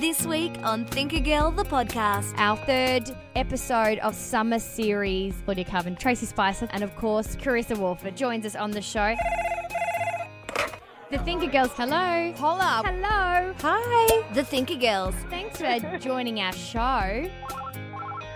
[0.00, 2.32] This week on Think a Girl, the podcast.
[2.38, 5.34] Our third episode of Summer Series.
[5.44, 9.14] Claudia Karvan, Tracey Spicer, and of course, Carissa Wolford joins us on the show.
[11.10, 12.32] The Thinker Girls, hello.
[12.38, 12.82] Holla.
[12.82, 13.54] Hello.
[13.60, 14.22] Hi.
[14.32, 15.14] The Thinker Girls.
[15.28, 17.28] Thanks for joining our show.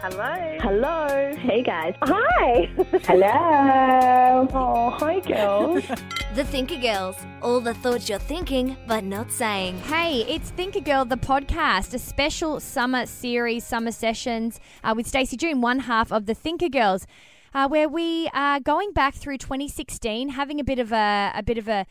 [0.07, 0.59] Hello.
[0.61, 1.35] Hello.
[1.35, 1.95] Hey guys.
[2.03, 2.69] Hi.
[3.05, 4.47] Hello.
[4.53, 5.83] Oh, hi girls.
[6.35, 7.17] The Thinker Girls.
[7.41, 9.79] All the thoughts you're thinking, but not saying.
[9.79, 15.07] Hey, it's Think a Girl, the podcast, a special summer series, summer sessions uh, with
[15.07, 17.07] Stacey June, one half of the Thinker Girls.
[17.55, 21.57] Uh, where we are going back through 2016, having a bit of a, a bit
[21.57, 21.87] of a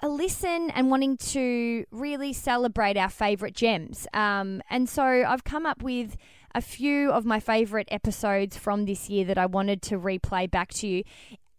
[0.00, 4.06] a listen and wanting to really celebrate our favourite gems.
[4.14, 6.16] Um, and so I've come up with
[6.58, 10.70] a few of my favourite episodes from this year that I wanted to replay back
[10.74, 11.04] to you.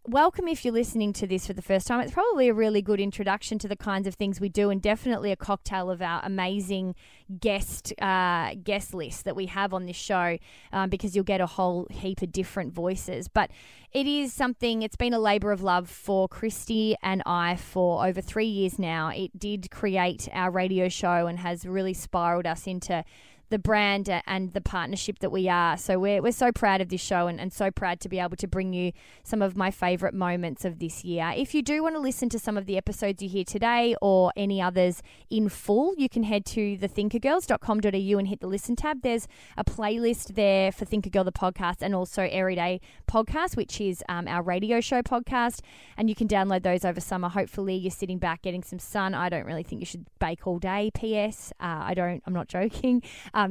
[0.06, 2.00] Welcome if you're listening to this for the first time.
[2.00, 5.32] It's probably a really good introduction to the kinds of things we do, and definitely
[5.32, 6.96] a cocktail of our amazing
[7.40, 10.36] guest uh, guest list that we have on this show,
[10.70, 13.26] um, because you'll get a whole heap of different voices.
[13.26, 13.50] But
[13.92, 14.82] it is something.
[14.82, 19.08] It's been a labour of love for Christy and I for over three years now.
[19.08, 23.04] It did create our radio show and has really spiraled us into
[23.50, 25.76] the brand and the partnership that we are.
[25.76, 28.36] So we're, we're so proud of this show and, and so proud to be able
[28.36, 28.92] to bring you
[29.24, 31.32] some of my favourite moments of this year.
[31.36, 34.32] If you do want to listen to some of the episodes you hear today or
[34.36, 39.02] any others in full, you can head to thethinkergirls.com.au and hit the listen tab.
[39.02, 43.80] There's a playlist there for Think a Girl the podcast and also Everyday Podcast, which
[43.80, 45.60] is um, our radio show podcast.
[45.96, 47.28] And you can download those over summer.
[47.28, 49.12] Hopefully you're sitting back getting some sun.
[49.14, 51.52] I don't really think you should bake all day, P.S.
[51.60, 53.02] Uh, I don't, I'm not joking.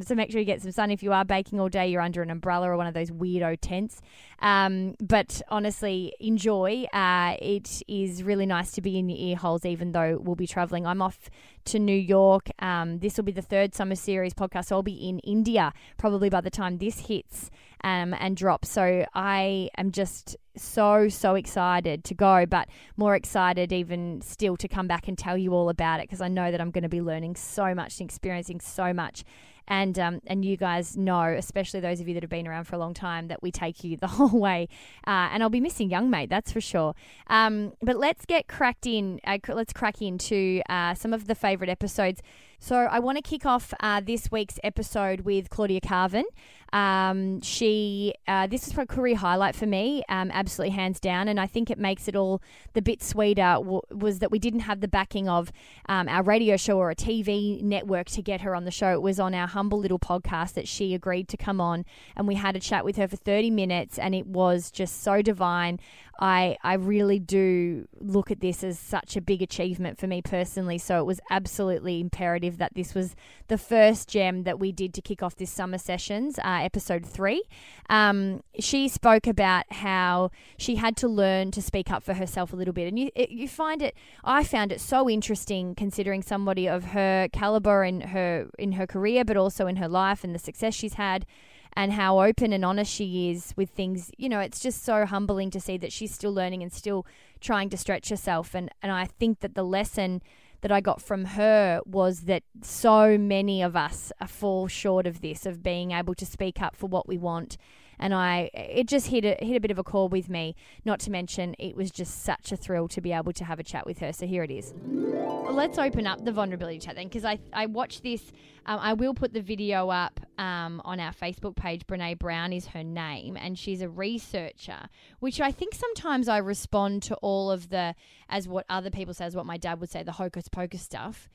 [0.02, 0.92] So make sure you get some sun.
[0.92, 3.58] If you are baking all day, you're under an umbrella or one of those weirdo
[3.62, 4.02] tents.
[4.42, 6.86] Um, but honestly, enjoy.
[6.94, 10.48] Uh, it is really nice to be in your ear holes, even though we'll be
[10.48, 10.86] traveling.
[10.86, 11.30] I'm off
[11.66, 12.50] to New York.
[12.60, 14.66] Um, this will be the third summer series podcast.
[14.66, 17.50] So I'll be in India probably by the time this hits
[17.84, 18.66] um, and drop.
[18.66, 22.68] So I am just so, so excited to go, but
[22.98, 26.28] more excited even still to come back and tell you all about it because I
[26.28, 29.24] know that I'm going to be learning so much and experiencing so much
[29.70, 32.76] and um, and you guys know, especially those of you that have been around for
[32.76, 34.68] a long time, that we take you the whole way.
[35.08, 36.96] Uh, and I'll be missing young mate, that's for sure.
[37.28, 39.22] Um, but let's get cracked in.
[39.24, 42.22] Uh, let's crack into uh, some of the favourite episodes.
[42.62, 46.26] So I want to kick off uh, this week's episode with Claudia Karvan.
[46.74, 51.40] Um, she uh, this is a career highlight for me, um, absolutely hands down, and
[51.40, 52.42] I think it makes it all
[52.74, 53.56] the bit sweeter.
[53.56, 55.52] W- was that we didn't have the backing of
[55.88, 58.92] um, our radio show or a TV network to get her on the show.
[58.92, 62.36] It was on our humble little podcast that she agreed to come on, and we
[62.36, 65.80] had a chat with her for thirty minutes, and it was just so divine.
[66.20, 70.78] I I really do look at this as such a big achievement for me personally.
[70.78, 73.16] So it was absolutely imperative that this was
[73.48, 77.44] the first gem that we did to kick off this summer sessions, uh, episode three.
[77.90, 82.56] Um, she spoke about how she had to learn to speak up for herself a
[82.56, 83.96] little bit, and you you find it.
[84.24, 89.24] I found it so interesting considering somebody of her caliber in her in her career,
[89.24, 91.26] but also in her life and the success she's had
[91.74, 94.12] and how open and honest she is with things.
[94.18, 97.06] You know, it's just so humbling to see that she's still learning and still
[97.40, 98.54] trying to stretch herself.
[98.54, 100.22] And, and I think that the lesson
[100.62, 105.46] that I got from her was that so many of us fall short of this,
[105.46, 107.56] of being able to speak up for what we want.
[108.02, 110.56] And I, it just hit a, hit a bit of a chord with me.
[110.86, 113.64] Not to mention, it was just such a thrill to be able to have a
[113.64, 114.14] chat with her.
[114.14, 114.74] So here it is.
[114.86, 118.32] Let's open up the vulnerability chat then, because I, I watched this.
[118.66, 121.86] Um, I will put the video up um, on our Facebook page.
[121.88, 124.88] Brene Brown is her name, and she's a researcher,
[125.20, 127.96] which I think sometimes I respond to all of the,
[128.30, 131.30] as what other people say, as what my dad would say, the hocus pocus stuff,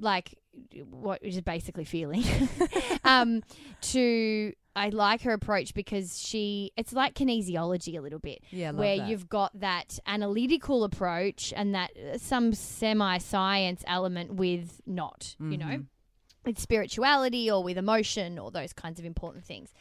[0.00, 0.34] like
[0.88, 2.24] what is basically feeling.
[3.04, 3.42] um,
[3.82, 8.40] to I like her approach because she it's like kinesiology a little bit.
[8.50, 9.08] Yeah, where that.
[9.08, 15.56] you've got that analytical approach and that uh, some semi science element with not, you
[15.58, 15.82] know, Mm-hmm.
[16.44, 19.72] With spirituality or with emotion or those kinds of important things.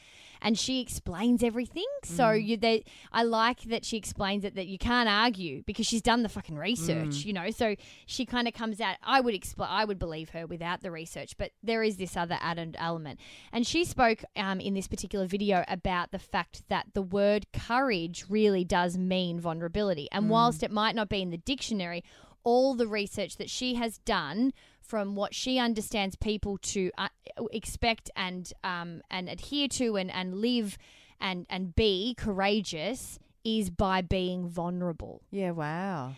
[0.42, 1.86] and she explains everything.
[2.04, 2.46] So mm.
[2.46, 6.24] you, they, I like that she explains it that you can't argue because she's done
[6.24, 7.26] the fucking research, mm.
[7.26, 7.50] you know.
[7.52, 7.76] So
[8.06, 8.96] she kind of comes out.
[9.04, 9.70] I would explain.
[9.70, 13.20] I would believe her without the research, but there is this other added element.
[13.52, 18.26] And she spoke um, in this particular video about the fact that the word courage
[18.30, 20.30] really does mean vulnerability, and mm.
[20.30, 22.04] whilst it might not be in the dictionary,
[22.44, 24.54] all the research that she has done
[24.90, 27.10] from what she understands people to uh,
[27.52, 30.78] expect and um, and adhere to and, and live
[31.22, 35.22] and and be courageous is by being vulnerable.
[35.30, 36.16] Yeah, wow.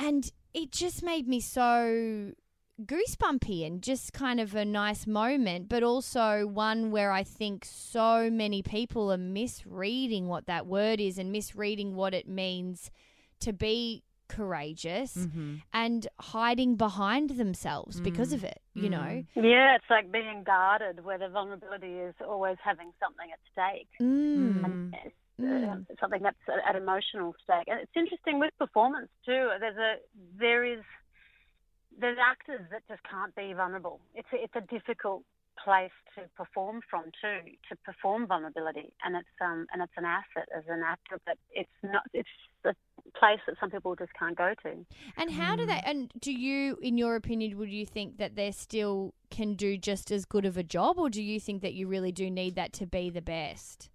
[0.00, 2.32] And it just made me so
[2.84, 8.30] goosebumpy and just kind of a nice moment, but also one where I think so
[8.30, 12.90] many people are misreading what that word is and misreading what it means
[13.40, 15.54] to be courageous Mm-hmm.
[15.72, 19.24] and hiding behind themselves because of it, you know?
[19.34, 24.64] Yeah, it's like being guarded, where the vulnerability is always having something at stake, Mm.
[24.64, 25.88] and Mm.
[25.90, 27.68] uh, something that's at at emotional stake.
[27.68, 29.50] And it's interesting with performance too.
[29.60, 29.92] There's a
[30.36, 30.82] there is
[32.00, 34.00] there's actors that just can't be vulnerable.
[34.14, 35.22] It's a, it's a difficult
[35.64, 40.48] place to perform from too, to perform vulnerability, and it's um and it's an asset
[40.56, 42.02] as an actor, but it's not.
[42.12, 42.28] It's
[42.64, 42.74] a
[43.18, 44.86] place that some people just can't go to.
[45.16, 45.80] And how do they?
[45.84, 50.10] And do you, in your opinion, would you think that they still can do just
[50.10, 52.72] as good of a job, or do you think that you really do need that
[52.74, 53.90] to be the best?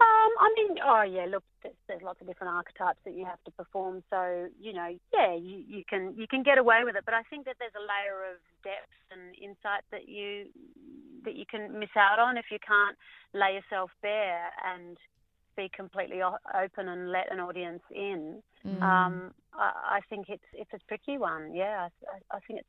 [0.00, 1.26] Um, I mean, oh yeah.
[1.26, 4.02] Look, there's, there's lots of different archetypes that you have to perform.
[4.10, 7.04] So you know, yeah, you, you can you can get away with it.
[7.04, 10.46] But I think that there's a layer of depth and insight that you
[11.24, 12.96] that you can miss out on if you can't
[13.32, 14.96] lay yourself bare and
[15.56, 18.42] be completely open and let an audience in.
[18.66, 18.82] Mm.
[18.82, 21.54] Um, I, I think it's it's a tricky one.
[21.54, 22.68] Yeah, I, I think it's.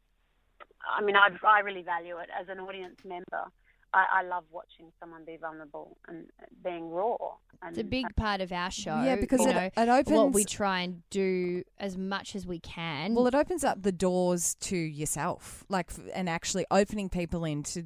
[0.86, 3.50] I mean, I I really value it as an audience member.
[3.96, 6.28] I, I love watching someone be vulnerable and
[6.64, 7.16] being raw.
[7.62, 9.02] And, It's a big part of our show.
[9.02, 10.10] Yeah, because you it, know, it opens.
[10.18, 13.16] what we try and do as much as we can.
[13.16, 17.86] well, it opens up the doors to yourself, like, and actually opening people in to,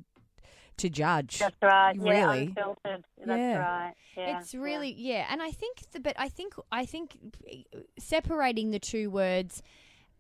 [0.78, 1.38] to judge.
[1.40, 1.96] That's right.
[1.96, 2.46] Yeah, Really?
[2.48, 3.06] unfiltered.
[3.26, 3.58] That's Yeah.
[3.58, 3.94] right.
[4.18, 5.28] Yeah, it's really yeah.
[5.30, 7.18] and I think the but I think I think
[7.98, 9.62] separating the two words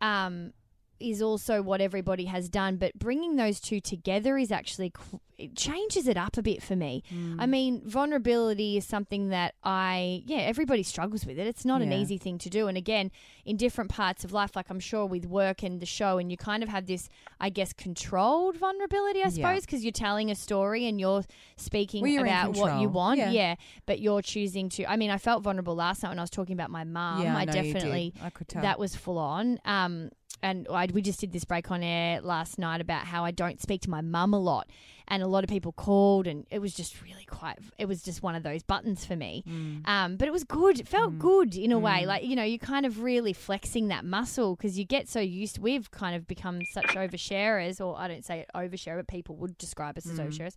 [0.01, 0.53] um
[0.99, 4.93] is also what everybody has done, but bringing those two together is actually
[5.37, 7.01] it changes it up a bit for me.
[7.39, 11.47] I mean, vulnerability is something that I yeah, everybody struggles with it.
[11.47, 13.11] It's not an easy thing to do, and again,
[13.45, 16.35] in different parts of life, like I'm sure with work and the show, and you
[16.37, 17.07] kind of have this,
[17.39, 21.23] I guess, controlled vulnerability, I suppose, because you're telling a story and you're
[21.55, 23.19] speaking Well, you're about what you want.
[23.19, 23.31] Yeah.
[23.31, 23.55] yeah,
[23.85, 24.85] but you're choosing to.
[24.91, 27.23] I mean, I felt vulnerable last night when I was talking about my mum.
[27.23, 27.73] Yeah, I I know you did.
[27.73, 28.61] definitely I could tell.
[28.61, 29.59] that was full on.
[29.63, 30.09] Um,
[30.41, 33.61] and I, we just did this break on air last night about how I don't
[33.61, 34.69] speak to my mum a lot,
[35.07, 37.57] and a lot of people called, and it was just really quite.
[37.77, 39.43] It was just one of those buttons for me.
[39.47, 39.87] Mm.
[39.87, 40.79] Um, but it was good.
[40.79, 42.05] It felt good in a way.
[42.05, 45.59] Like you know, you're kind of really flexing that muscle because you get so used.
[45.59, 49.97] We've kind of become such oversharers, or I don't say overshare, but people would describe
[49.97, 50.55] us as oversharers.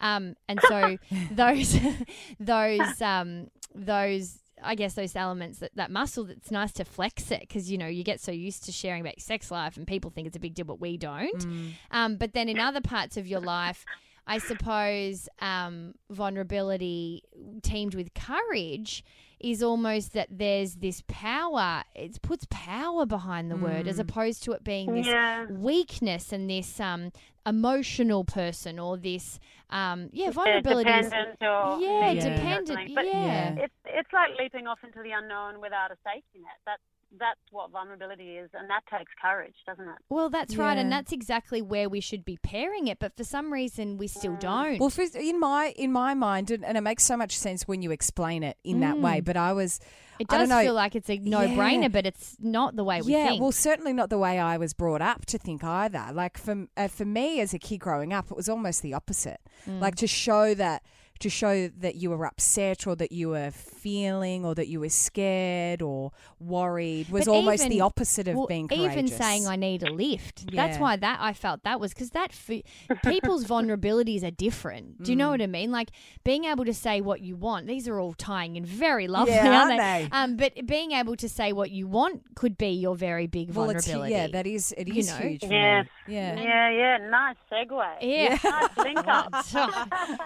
[0.00, 0.98] Um, and so
[1.30, 1.78] those
[2.40, 7.40] those um, those I guess those elements that that muscle that's nice to flex it
[7.40, 10.10] because you know you get so used to sharing about your sex life and people
[10.10, 11.46] think it's a big deal but we don't.
[11.90, 13.84] Um, but then in other parts of your life.
[14.30, 17.22] I suppose um, vulnerability
[17.62, 19.02] teamed with courage
[19.40, 21.82] is almost that there's this power.
[21.94, 25.46] It puts power behind the word as opposed to it being this Yeah.
[25.46, 27.10] weakness and this um,
[27.46, 30.90] emotional person or this um, yeah Yeah, vulnerability.
[30.90, 32.94] is- dependent or yeah, or dependent.
[32.94, 33.54] But yeah.
[33.58, 36.58] it's it's like leaping off into the unknown without a safety net.
[36.66, 36.82] That's
[37.18, 39.96] that's what vulnerability is, and that takes courage, doesn't it?
[40.08, 42.98] Well, that's right, and that's exactly where we should be pairing it.
[42.98, 44.78] But for some reason, we still don't.
[44.78, 47.90] Well, in my in my mind, and, and it makes so much sense when you
[47.90, 49.20] explain it in that way.
[49.20, 49.80] But I was,
[50.18, 50.64] it I does don't know.
[50.64, 53.12] feel like it's a no-brainer, but it's not the way we think.
[53.12, 53.42] yeah, think.
[53.42, 56.08] well, certainly not the way I was brought up to think either.
[56.12, 59.40] Like for uh, for me as a kid growing up, it was almost the opposite.
[59.66, 59.80] Mm.
[59.80, 60.82] Like to show that
[61.20, 63.50] to show that you were upset or that you were
[63.88, 68.36] feeling or that you were scared or worried was But almost even- the opposite of
[68.36, 70.52] well, being even saying I need a lift.
[70.52, 72.62] That's why that I felt that was because that f-
[73.04, 75.02] people's vulnerabilities are different.
[75.02, 75.20] Do you Mm.
[75.20, 75.70] know what I mean?
[75.72, 75.90] Like
[76.24, 77.66] being able to say what you want.
[77.66, 80.08] These are all tying in very lovely, Yeah, aren't aren't they?
[80.10, 80.16] they?
[80.18, 83.70] Um, but being able to say what you want could be your very big well,
[83.70, 84.14] it's, vulnerability.
[84.14, 85.18] yeah, that is it is You know?
[85.28, 85.40] huge.
[85.40, 85.86] For Yes.
[86.06, 86.14] me.
[86.14, 86.40] Yeah.
[86.40, 86.96] Yeah, yeah.
[87.08, 87.94] Nice segue.
[88.02, 88.38] Yeah.
[88.44, 89.32] Nice link up.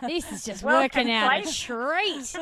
[0.09, 2.35] this is just Well working out a treat.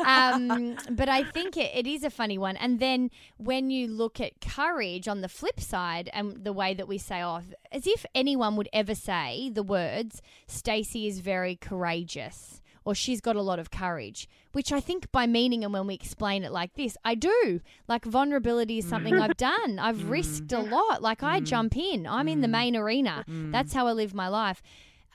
[0.06, 2.56] um, Um, but I think it, it is a funny one.
[2.56, 6.88] And then when you look at courage on the flip side, and the way that
[6.88, 12.60] we say, oh, as if anyone would ever say the words, Stacey is very courageous.
[12.86, 15.94] or she's got a lot of courage, which I think by meaning and when we
[15.94, 17.60] explain it like this, I do.
[17.88, 19.20] Like vulnerability is something mm.
[19.20, 19.80] I've done.
[19.80, 20.08] I've mm.
[20.08, 21.02] risked a lot.
[21.02, 21.44] Like I mm.
[21.44, 22.06] jump in.
[22.06, 23.24] I'm in the main arena.
[23.26, 24.62] That's how I live my life.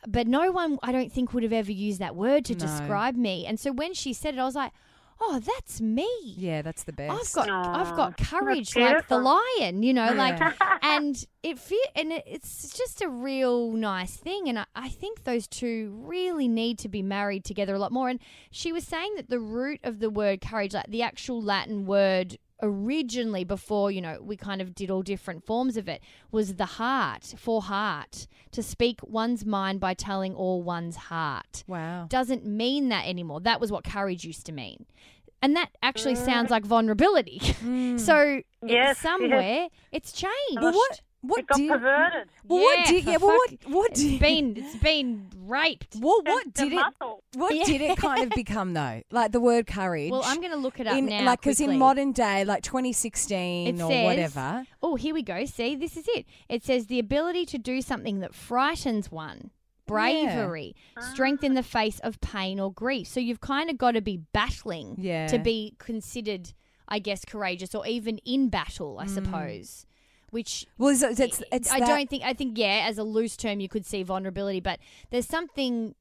[0.06, 2.60] But no one, I don't think, would have ever used that word to No.
[2.60, 3.46] describe me.
[3.46, 4.74] And so when she said it, I was like,
[5.22, 7.38] "Oh, that's me." Yeah, that's the best.
[7.38, 10.40] I've got I've got courage like the lion, you know, like
[10.82, 15.24] and it fe- and it, it's just a real nice thing and I, I think
[15.24, 18.20] those two really need to be married together a lot more and
[18.52, 22.38] she was saying that the root of the word courage like the actual Latin word
[22.62, 26.02] originally before you know we kind of did all different forms of it
[26.32, 32.06] was the heart for heart to speak one's mind by telling all one's heart wow.
[32.10, 33.40] doesn't mean that anymore.
[33.40, 34.86] That was what courage used to mean.
[35.42, 36.26] And that actually mm.
[36.26, 37.40] sounds like vulnerability.
[37.62, 38.00] Mm.
[38.00, 40.62] so Yes, somewhere it's changed.
[40.62, 42.30] Well, what what It got did perverted.
[42.48, 45.28] well, what Yeah, did for yeah well, what fuck- what It's did been it's been
[45.46, 45.96] raped.
[46.02, 47.24] well, what The did it muscle.
[47.36, 47.64] what Yeah.
[47.64, 49.02] did it kind of become though?
[49.12, 50.12] Like the word courage.
[50.12, 51.24] Well, I'm going to look it up in now.
[51.24, 54.66] like because in modern day, like 2016 It or says- whatever.
[54.82, 55.46] Oh, here we go.
[55.46, 56.26] See, this is it.
[56.50, 59.52] It says the ability to do something that frightens one.
[59.88, 61.02] Bravery, ah.
[61.02, 63.08] strength in the face of pain or grief.
[63.08, 65.28] So you've kind of got to be battling Yeah.
[65.28, 66.54] to be considered,
[66.88, 69.10] I guess, courageous or even in battle, I mm.
[69.10, 69.86] suppose.
[70.32, 73.38] Which Well, it's, it's, it's, I that- don't think I think yeah, as a loose
[73.38, 74.80] term you could see vulnerability, but
[75.12, 75.94] there's something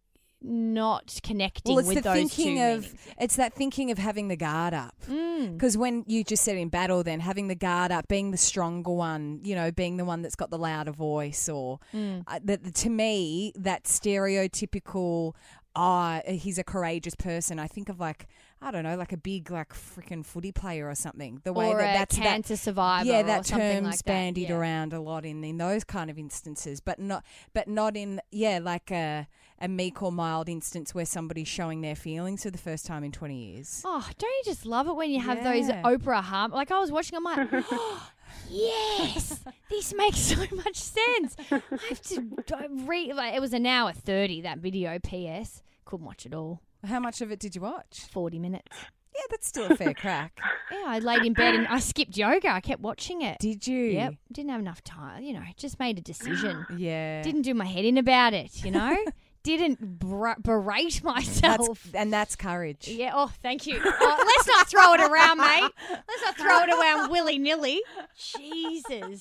[0.42, 2.94] not connecting Well, it's with the those thinking of meanings.
[3.18, 4.94] it's that thinking of having the guard up.
[5.06, 5.52] Mm.
[5.52, 8.90] Because when you just said in battle, then having the guard up, being the stronger
[8.90, 12.24] one, you know, being the one that's got the louder voice, or Mm.
[12.26, 15.34] uh, that to me that stereotypical.
[15.76, 17.58] Ah, he's a courageous person.
[17.58, 18.26] I think of like
[18.62, 21.40] I don't know, like a big like freaking footy player or something.
[21.44, 24.04] The way or that that's that cancer survivor, yeah, that term's like that.
[24.04, 24.56] bandied yeah.
[24.56, 27.24] around a lot in in those kind of instances, but not
[27.54, 29.28] but not in yeah like a
[29.60, 33.12] a meek or mild instance where somebody's showing their feelings for the first time in
[33.12, 33.82] twenty years.
[33.84, 36.50] Oh, don't you just love it when you have those Oprah harm?
[36.52, 38.10] Like I was watching, I'm like, oh,
[38.48, 41.36] yes, this makes so much sense.
[41.50, 43.14] I have to I read.
[43.14, 44.98] Like, it was an hour thirty that video.
[45.02, 45.62] P.S.
[45.84, 46.60] Couldn't watch it all.
[46.86, 48.06] How much of it did you watch?
[48.10, 48.68] Forty minutes.
[49.14, 50.38] Yeah, that's still a fair crack.
[50.72, 52.48] Yeah, I laid in bed and I skipped yoga.
[52.48, 53.38] I kept watching it.
[53.40, 53.76] Did you?
[53.76, 55.24] Yep, didn't have enough time.
[55.24, 56.64] You know, just made a decision.
[56.78, 57.22] Yeah.
[57.22, 58.64] Didn't do my head in about it.
[58.64, 58.96] You know,
[59.42, 61.82] didn't bra- berate myself.
[61.84, 62.88] That's, and that's courage.
[62.88, 63.12] Yeah.
[63.14, 63.80] Oh, thank you.
[63.82, 65.70] Oh, let's not throw it around, mate.
[65.90, 67.80] Let's not throw it around willy nilly.
[68.16, 69.20] Jesus.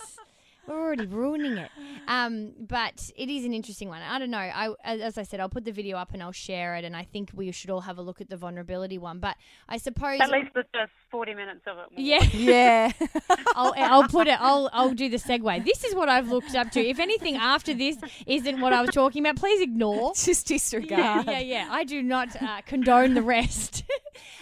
[0.70, 1.72] We're already ruining it.
[2.08, 4.02] Um, but it is an interesting one.
[4.04, 4.38] I don't know.
[4.38, 6.86] I, as as I said, I'll put the video up and I'll share it.
[6.86, 9.20] And I think we should all have a look at the vulnerability one.
[9.20, 9.36] But
[9.68, 11.86] I suppose, At least the first 40 minutes of it.
[11.98, 12.92] yeah, Yeah.
[13.56, 14.38] I'll, I'll put it.
[14.40, 15.66] I'll I'll do the segue.
[15.66, 16.80] This is what I've looked up to.
[16.80, 17.98] If anything after this
[18.28, 20.14] isn't what I was talking about, please ignore.
[20.16, 21.26] Just disregard.
[21.26, 21.68] Yeah, yeah, yeah.
[21.72, 23.84] I do not uh, condone the rest.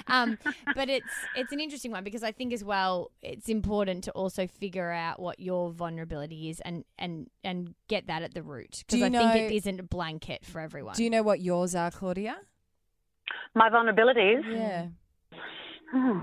[0.08, 0.38] Um,
[0.76, 4.48] but it's it's an interesting one because I think as well it's important to also
[4.48, 9.00] figure out what your vulnerability is and and and get that at the root because
[9.00, 10.96] you I think it know- isn't a blanket for everyone.
[10.96, 12.38] Do you know what yours are, Claudia?
[13.56, 14.44] My vulnerabilities.
[14.50, 14.88] Yeah.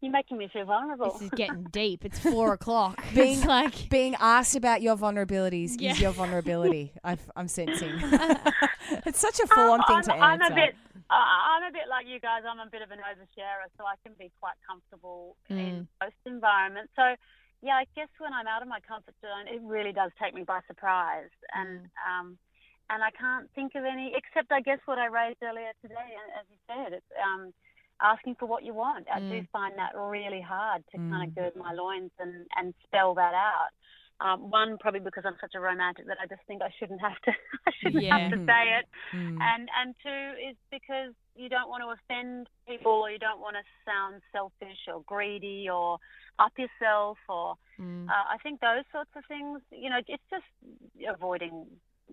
[0.00, 1.12] You're making me feel vulnerable.
[1.12, 2.04] this is getting deep.
[2.04, 3.02] It's four o'clock.
[3.14, 5.92] Being- it's like Being asked about your vulnerabilities Yeah.
[5.92, 6.92] is your vulnerability.
[7.02, 7.90] I've, I'm sensing.
[9.06, 10.52] it's such a full-on Um, thing I'm, to I'm answer.
[10.52, 10.74] a bit.
[11.10, 12.42] Uh, I'm a bit like you guys.
[12.48, 15.58] I'm a bit of an oversharer, so I can be quite comfortable Mm.
[15.58, 16.92] in most environments.
[16.96, 17.14] So,
[17.62, 20.42] yeah, I guess when I'm out of my comfort zone, it really does take me
[20.44, 22.38] by surprise, and um,
[22.90, 25.94] and I can't think of any except I guess what I raised earlier today.
[26.20, 27.52] And as you said, it's um,
[28.00, 29.06] asking for what you want.
[29.12, 33.14] I do find that really hard to kind of gird my loins and and spell
[33.14, 33.70] that out.
[34.20, 37.20] Um, one, probably because I'm such a romantic that I just think I shouldn't have
[37.26, 37.32] to.
[37.66, 38.86] I shouldn't have to say it.
[39.12, 39.38] Mm.
[39.40, 43.56] And and two is because you don't want to offend people or you don't want
[43.56, 45.98] to sound selfish or greedy or
[46.38, 48.08] up yourself or Mm.
[48.08, 49.60] uh, I think those sorts of things.
[49.70, 50.44] You know, it's just
[51.08, 51.66] avoiding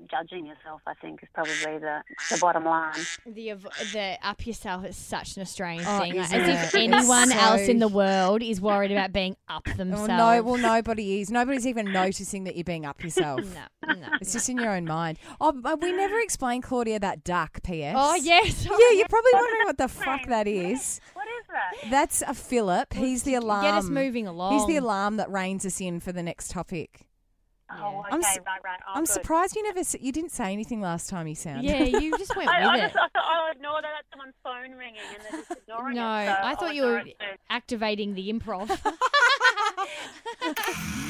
[0.10, 0.82] judging yourself.
[0.88, 2.94] I think is probably the the bottom line.
[3.26, 3.54] the
[3.94, 6.16] the up yourself is such an Australian Oh, thing.
[6.16, 6.64] Like, isn't as if it?
[6.66, 10.08] It's anyone so- else in the world is worried about being up Oh, themselves.
[10.10, 11.30] no, well, nobody is.
[11.30, 13.42] Nobody's even noticing that you're being up yourself.
[13.88, 14.08] no, no.
[14.22, 15.20] It's just in your own mind.
[15.40, 17.62] Oh, we never explained Claudia that duck.
[17.64, 17.96] P.S.
[17.98, 18.66] Oh yes.
[18.72, 21.00] Yeah, you're probably wondering what the fuck that is.
[21.14, 21.92] What is that?
[21.92, 22.94] That's a Philip.
[22.94, 23.64] He's the alarm.
[23.66, 24.54] Get us moving along.
[24.54, 27.08] He's the alarm that reins us in for the next topic.
[27.80, 28.80] Oh, okay, I'm s- right, right.
[28.88, 29.14] Oh, I'm good.
[29.14, 29.82] surprised you never.
[30.00, 31.64] You didn't say anything last time you sounded.
[31.66, 33.00] Yeah, you just went I, I, with just, it.
[33.00, 33.90] I thought oh, I'll ignore that.
[33.96, 36.26] That's someone's phone ringing and they're just ignoring No, it.
[36.26, 37.16] so I I'll thought you were it
[37.50, 38.70] activating the improv.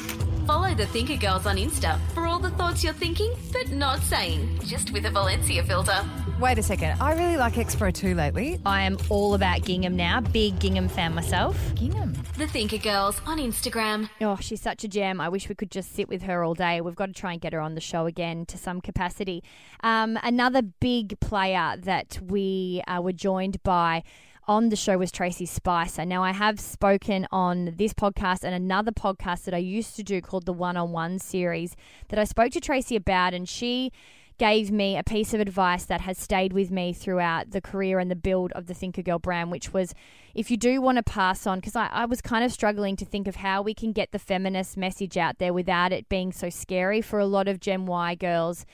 [0.72, 4.58] Follow the Thinker Girls on Insta for all the thoughts you're thinking but not saying,
[4.64, 6.02] just with a Valencia filter.
[6.40, 6.98] Wait a second.
[6.98, 8.58] I really like X-Pro II lately.
[8.64, 10.22] I am all about gingham now.
[10.22, 11.58] Big gingham fan myself.
[11.74, 12.14] Gingham.
[12.38, 14.08] The Thinker Girls on Instagram.
[14.22, 15.20] Oh, she's such a gem.
[15.20, 16.80] I wish we could just sit with her all day.
[16.80, 19.44] We've got to try and get her on the show again to some capacity.
[19.82, 24.04] Um, another big player that we uh, were joined by
[24.48, 26.04] on the show was Tracey Spicer.
[26.04, 30.20] Now, I have spoken on this podcast and another podcast that I used to do
[30.20, 31.76] called the One on One series
[32.08, 33.92] that I spoke to Tracey about, and she
[34.38, 38.10] gave me a piece of advice that has stayed with me throughout the career and
[38.10, 39.94] the build of the Thinker Girl brand, which was
[40.34, 43.04] if you do want to pass on, because I, I was kind of struggling to
[43.04, 46.50] think of how we can get the feminist message out there without it being so
[46.50, 48.66] scary for a lot of Gen Y girls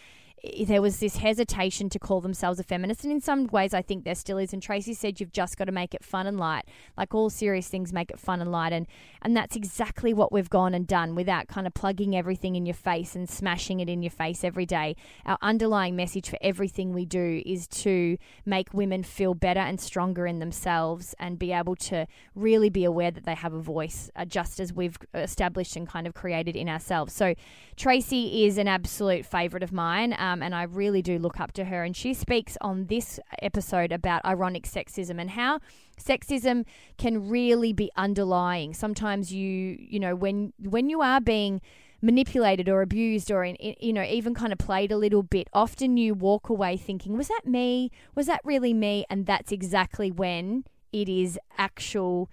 [0.67, 4.05] there was this hesitation to call themselves a feminist, and in some ways, I think
[4.05, 4.53] there still is.
[4.53, 6.65] And Tracey said you've just got to make it fun and light,
[6.97, 8.87] like all serious things, make it fun and light, and
[9.23, 12.75] and that's exactly what we've gone and done without kind of plugging everything in your
[12.75, 14.95] face and smashing it in your face every day.
[15.27, 20.27] Our underlying message for everything we do is to make women feel better and stronger
[20.27, 24.25] in themselves, and be able to really be aware that they have a voice, uh,
[24.25, 27.13] just as we've established and kind of created in ourselves.
[27.13, 27.35] So
[27.77, 31.53] Tracey is an absolute favourite of mine, um, Um, and I really do look up
[31.53, 31.85] to her.
[31.85, 35.61] And she speaks on this episode about ironic sexism and how
[35.99, 36.65] sexism
[36.97, 38.75] can really be underlying.
[38.75, 41.61] Sometimes you, you know, when when you are being
[42.01, 45.49] manipulated or abused or in, in, you know even kind of played a little bit
[45.53, 50.09] often you walk away thinking was that me was that really me and that's exactly
[50.09, 52.31] when it is actual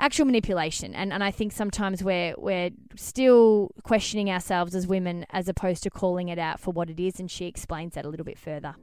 [0.00, 5.48] actual manipulation and, and I think sometimes we're we're still questioning ourselves as women as
[5.48, 8.24] opposed to calling it out for what it is and she explains that a little
[8.24, 8.74] bit further.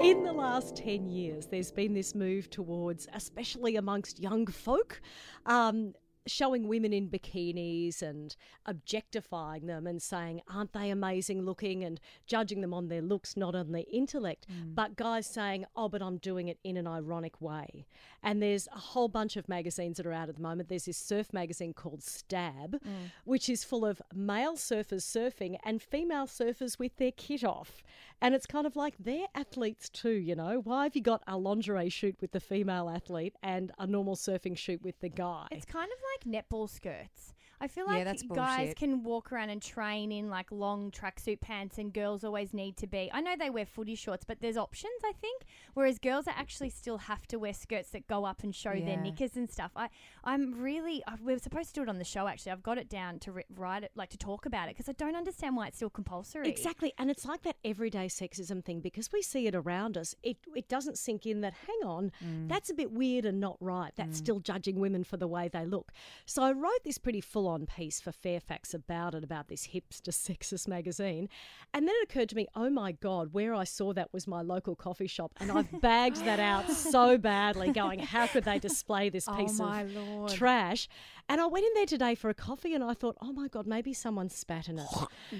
[0.00, 5.00] In the last 10 years, there's been this move towards, especially amongst young folk,
[5.46, 5.92] um,
[6.28, 12.60] showing women in bikinis and objectifying them and saying, aren't they amazing looking and judging
[12.60, 14.46] them on their looks, not on their intellect.
[14.50, 14.74] Mm.
[14.74, 17.86] But guys saying, oh, but I'm doing it in an ironic way.
[18.22, 20.68] And there's a whole bunch of magazines that are out at the moment.
[20.68, 23.10] There's this surf magazine called Stab, mm.
[23.24, 27.82] which is full of male surfers surfing and female surfers with their kit off.
[28.20, 30.60] And it's kind of like they're athletes too, you know.
[30.64, 34.56] Why have you got a lingerie shoot with the female athlete and a normal surfing
[34.56, 35.46] shoot with the guy?
[35.52, 37.34] It's kind of like netball skirts.
[37.60, 38.76] I feel Yeah, like that's guys bullshit.
[38.76, 42.86] can walk around and train in like long tracksuit pants, and girls always need to
[42.86, 43.10] be.
[43.12, 45.42] I know they wear footy shorts, but there's options, I think.
[45.74, 48.96] Whereas girls are actually still have to wear skirts that go up and show their
[48.96, 49.72] knickers and stuff.
[49.74, 49.88] I,
[50.24, 51.02] I'm really.
[51.06, 52.26] I, we are supposed to do it on the show.
[52.26, 54.88] Actually, I've got it down to ri- write it, like to talk about it, because
[54.88, 56.48] I don't understand why it's still compulsory.
[56.48, 60.14] Exactly, and it's like that everyday sexism thing because we see it around us.
[60.22, 62.48] It it doesn't sink in that hang on, mm.
[62.48, 63.92] that's a bit weird and not right.
[63.96, 64.22] That's mm.
[64.22, 65.92] still judging women for the way they look.
[66.26, 70.08] So I wrote this pretty full on piece for Fairfax about it about this hipster
[70.10, 71.28] sexist magazine,
[71.74, 74.42] and then it occurred to me, oh my god, where I saw that was my
[74.42, 79.08] local coffee shop, and I've bagged that out so badly, going how could they display
[79.08, 80.30] this oh piece my of Lord.
[80.32, 80.88] trash?
[81.28, 83.66] And I went in there today for a coffee, and I thought, oh my god,
[83.66, 84.88] maybe someone spat in it.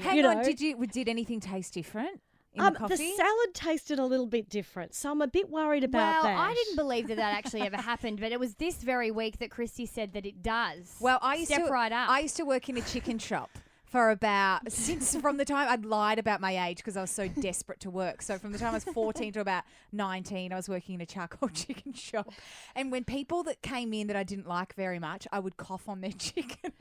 [0.01, 2.21] Hang You on, did you did anything taste different
[2.54, 3.12] in Um, the coffee?
[3.16, 6.38] salad tasted a little bit different, so I'm a bit worried about well, that.
[6.38, 9.50] I didn't believe that that actually ever happened, but it was this very week that
[9.50, 10.96] Christy said that it does.
[11.00, 12.08] Well, I used Step to right up.
[12.08, 13.50] I used to work in a chicken shop
[13.90, 17.27] for about since from the time I'd lied about my age because I was so
[17.29, 18.22] desperate to work.
[18.22, 21.07] So from the time I was 14 to about 19, I was working in a
[21.07, 22.31] charcoal chicken shop.
[22.74, 25.88] And when people that came in that I didn't like very much, I would cough
[25.88, 26.72] on their chicken.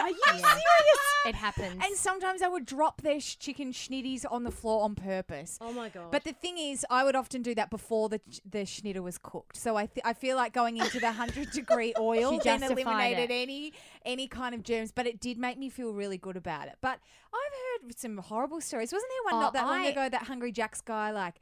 [0.00, 0.32] Are you Yeah.
[0.38, 0.98] serious?
[1.24, 1.80] it happens.
[1.84, 5.56] and sometimes I would drop their sh- chicken schnitties on the floor on purpose.
[5.60, 6.10] Oh my god!
[6.10, 9.56] But the thing is, I would often do that before the the schnitter was cooked.
[9.56, 13.30] So I th- I feel like going into the hundred degree oil She then eliminated
[13.30, 13.34] it.
[13.34, 13.72] any
[14.04, 14.92] any kind of germs.
[14.92, 16.76] But it did make me feel really good about it.
[16.80, 16.98] But
[17.34, 18.92] I've heard some horrible stories.
[18.92, 21.36] Wasn't there one Oh, not that long ago that Hungry Jack's guy like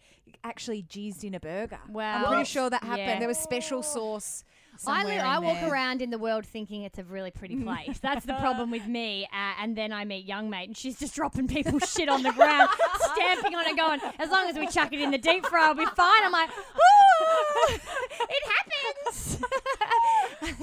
[0.44, 1.80] actually jizzed in a burger?
[1.88, 2.18] Wow.
[2.18, 2.98] I'm pretty sure that happened.
[3.08, 3.18] yeah.
[3.18, 4.44] There was special sauce.
[4.86, 5.70] I, li- I walk there.
[5.70, 7.98] around in the world thinking it's a really pretty place.
[7.98, 9.24] That's the problem with me.
[9.30, 12.32] Uh, and then I meet young mate, and she's just dropping people's shit on the
[12.32, 12.70] ground,
[13.12, 15.74] stamping on it, going, "As long as we chuck it in the deep fryer, I'll
[15.74, 18.42] be fine." I'm like, "Ooh, it
[19.04, 19.42] happens."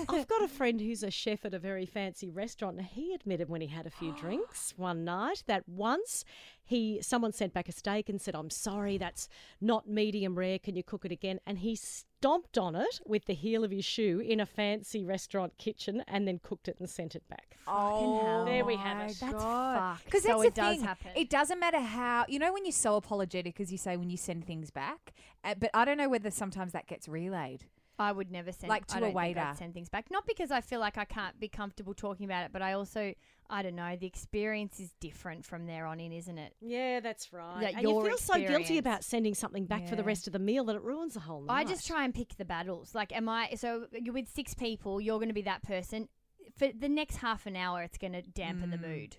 [0.10, 3.50] I've got a friend who's a chef at a very fancy restaurant, and he admitted
[3.50, 6.26] when he had a few drinks one night that once
[6.64, 9.30] he someone sent back a steak and said, "I'm sorry, that's
[9.62, 10.60] not medium rare.
[10.60, 13.86] Can you cook it again?" And he stomped on it with the heel of his
[13.86, 17.58] shoe in a fancy restaurant kitchen, and then cooked it and sent it back.
[17.68, 19.18] Oh, There we have it.
[19.20, 20.06] That's fucked.
[20.06, 20.86] Because So that's it the does thing.
[20.86, 21.12] happen.
[21.16, 24.18] It doesn't matter how you know when you're so apologetic, as you say when you
[24.18, 25.14] send things back.
[25.44, 27.66] Uh, but I don't know whether sometimes that gets relayed.
[28.00, 29.54] I would never send Like to I a don't think I'd waiter.
[29.58, 30.12] send things back.
[30.12, 33.14] Not because I feel like I can't be comfortable talking about it, but I also
[33.50, 33.96] I don't know.
[33.96, 36.54] The experience is different from there on in, isn't it?
[36.62, 37.62] Yeah, that's right.
[37.62, 40.34] That and you your feel so guilty about sending something back for the rest of
[40.34, 41.54] the meal that it ruins the whole night.
[41.54, 42.94] I just try and pick the battles.
[42.94, 45.00] Like, am I so you're with six people?
[45.02, 46.10] You're going to be that person
[46.58, 47.82] for the next half an hour.
[47.84, 48.88] It's going to dampen the Mm.
[48.88, 49.18] mood.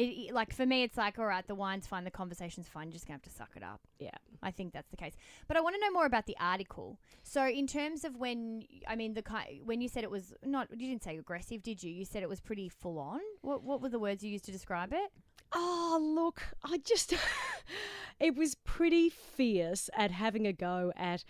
[0.00, 2.88] It, like for me, it's like all right, the wine's fine, the conversation's fine.
[2.88, 3.80] You're just gonna have to suck it up.
[3.98, 4.10] Yeah.
[4.42, 5.14] I think that's the case.
[5.48, 6.98] But I want to know more about the article.
[7.22, 10.68] So, in terms of when, I mean, the ki- when you said it was not,
[10.70, 11.90] you didn't say aggressive, did you?
[11.90, 13.20] You said it was pretty full on.
[13.42, 15.10] What What were the words you used to describe it?
[15.52, 17.14] Oh, look, I just.
[18.20, 21.24] it was pretty fierce at having a go at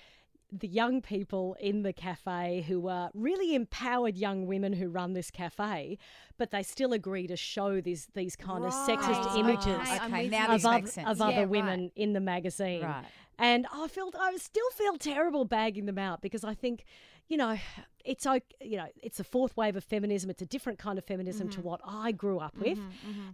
[0.52, 5.30] the young people in the cafe who are really empowered young women who run this
[5.30, 5.96] cafe,
[6.38, 9.36] but they still agree to show these these kind of sexist Right.
[9.38, 10.52] images Okay, Okay, with now you.
[10.54, 11.08] this of, makes sense.
[11.08, 11.48] of Yeah, other right.
[11.48, 12.82] women in the magazine.
[12.82, 13.04] Right.
[13.38, 16.84] And I felt I still feel terrible bagging them out because I think,
[17.28, 17.56] you know,
[18.04, 20.30] it's okay, you know, it's a fourth wave of feminism.
[20.30, 21.60] It's a different kind of feminism Mm-hmm.
[21.60, 22.78] to what I grew up with.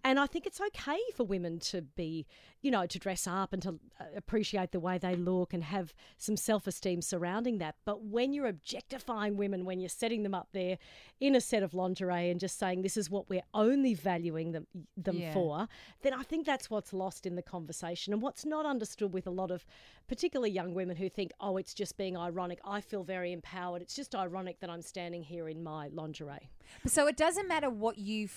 [0.04, 2.26] And I think it's okay for women to be,
[2.62, 5.92] you know, to dress up and to uh, appreciate the way they look and have
[6.18, 7.76] some self-esteem surrounding that.
[7.84, 10.78] But when you're objectifying women, when you're setting them up there
[11.20, 14.66] in a set of lingerie and just saying this is what we're only valuing them
[14.96, 15.32] them Yeah.
[15.32, 15.68] for,
[16.02, 19.30] then I think that's what's lost in the conversation and what's not understood with a
[19.30, 19.64] lot of
[20.08, 22.60] particularly young women who think, oh, it's just being ironic.
[22.64, 23.82] I feel very empowered.
[23.82, 26.50] It's just ironic that I'm standing here in my lingerie.
[26.86, 28.28] So it doesn't matter what you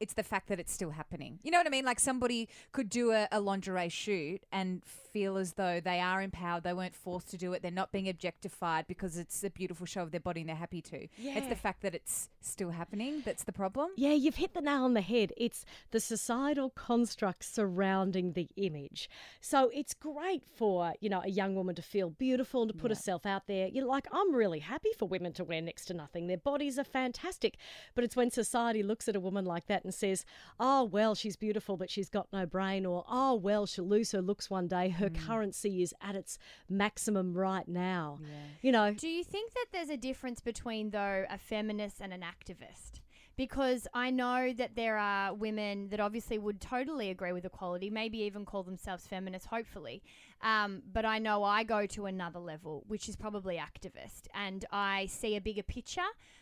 [0.00, 1.38] it's the fact that it's still happening.
[1.42, 1.84] You know what I mean?
[1.84, 6.62] Like somebody could do a, a lingerie shoot and feel as though they are empowered,
[6.62, 10.02] they weren't forced to do it, they're not being objectified because it's a beautiful show
[10.02, 11.06] of their body and they're happy to.
[11.36, 13.90] It's the fact that it's still happening that's the problem.
[13.96, 15.32] Yeah, you've hit the nail on the head.
[15.36, 19.08] It's the societal construct surrounding the image.
[19.40, 22.90] So it's great for, you know, a young woman to feel beautiful and to put
[22.90, 23.68] herself out there.
[23.68, 26.26] You know, like I'm really happy for women to wear next to nothing.
[26.26, 27.56] Their bodies are fantastic.
[27.94, 30.24] But it's when society looks at a woman like that and says,
[30.58, 34.22] "Oh, well, she's beautiful but she's got no brain," or "Oh, well, she'll lose her
[34.22, 34.88] looks one day.
[34.88, 35.26] Her mm.
[35.26, 38.20] currency is at its maximum right now."
[38.62, 42.22] You know, Do you think that there's a difference between though a feminist and an
[42.22, 43.00] activist?
[43.36, 48.18] Because I know that there are women that obviously would totally agree with equality, maybe
[48.22, 50.02] even call themselves feminists, hopefully.
[50.40, 55.06] Um, but I know I go to another level, which is probably activist, and I
[55.06, 56.00] see a bigger picture.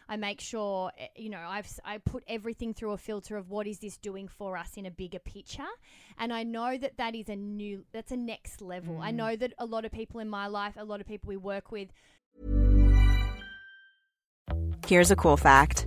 [0.08, 3.50] I make sure, eh, you know, I've s- I put everything through a filter of
[3.50, 5.72] what is this doing for us in a bigger picture,
[6.18, 9.00] and I know that that is a new, that's a next level.
[9.00, 11.36] I know that a lot of people in my life, a lot of people we
[11.36, 11.88] work with,
[14.86, 15.86] Here's a cool fact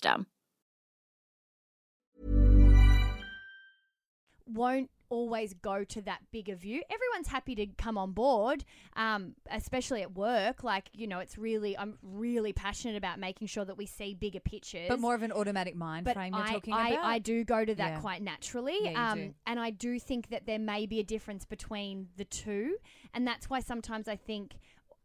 [4.53, 6.81] Won't always go to that bigger view.
[6.89, 8.63] Everyone's happy to come on board,
[8.95, 10.63] um, especially at work.
[10.63, 14.39] Like, you know, it's really, I'm really passionate about making sure that we see bigger
[14.39, 14.87] pictures.
[14.87, 17.03] But more of an automatic mind But frame you're I, talking I, about.
[17.03, 17.99] I do go to that Yeah.
[17.99, 18.77] quite naturally.
[18.83, 19.35] Yeah, um.
[19.45, 22.77] And I do think that there may be a difference between the two.
[23.13, 24.55] And that's why sometimes I think.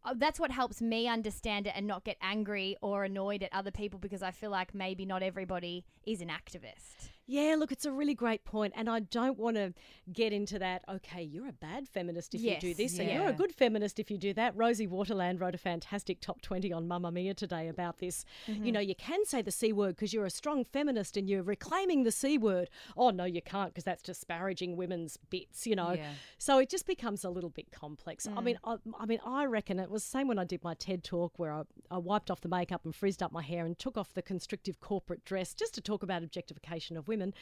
[0.07, 3.71] Uh, That's what helps me understand it and not get angry or annoyed at other
[3.71, 7.11] people because I feel like maybe not everybody is an activist.
[7.27, 9.75] Yeah, look, it's a really great point, and I don't want to
[10.13, 10.85] get into that.
[10.89, 13.99] Okay, you're a bad feminist if you do Yes, this, and you're a good feminist
[13.99, 14.57] if you do that.
[14.57, 18.25] Rosie Waterland wrote a fantastic top twenty on Mamamia today about this.
[18.47, 18.65] Mm-hmm.
[18.67, 21.43] You know, you can say the c word because you're a strong feminist and you're
[21.43, 22.71] reclaiming the c word.
[22.97, 25.67] Oh no, you can't because that's disparaging women's bits.
[25.67, 26.11] You know, Yeah.
[26.39, 28.29] so it just becomes a little bit complex.
[28.29, 28.39] Mm.
[28.39, 30.75] I mean, I, I mean, I reckon it was the same when I did my
[30.75, 33.77] TED talk where I, I wiped off the makeup and frizzed up my hair and
[33.77, 37.16] took off the constrictive corporate dress just to talk about objectification of women.
[37.23, 37.35] And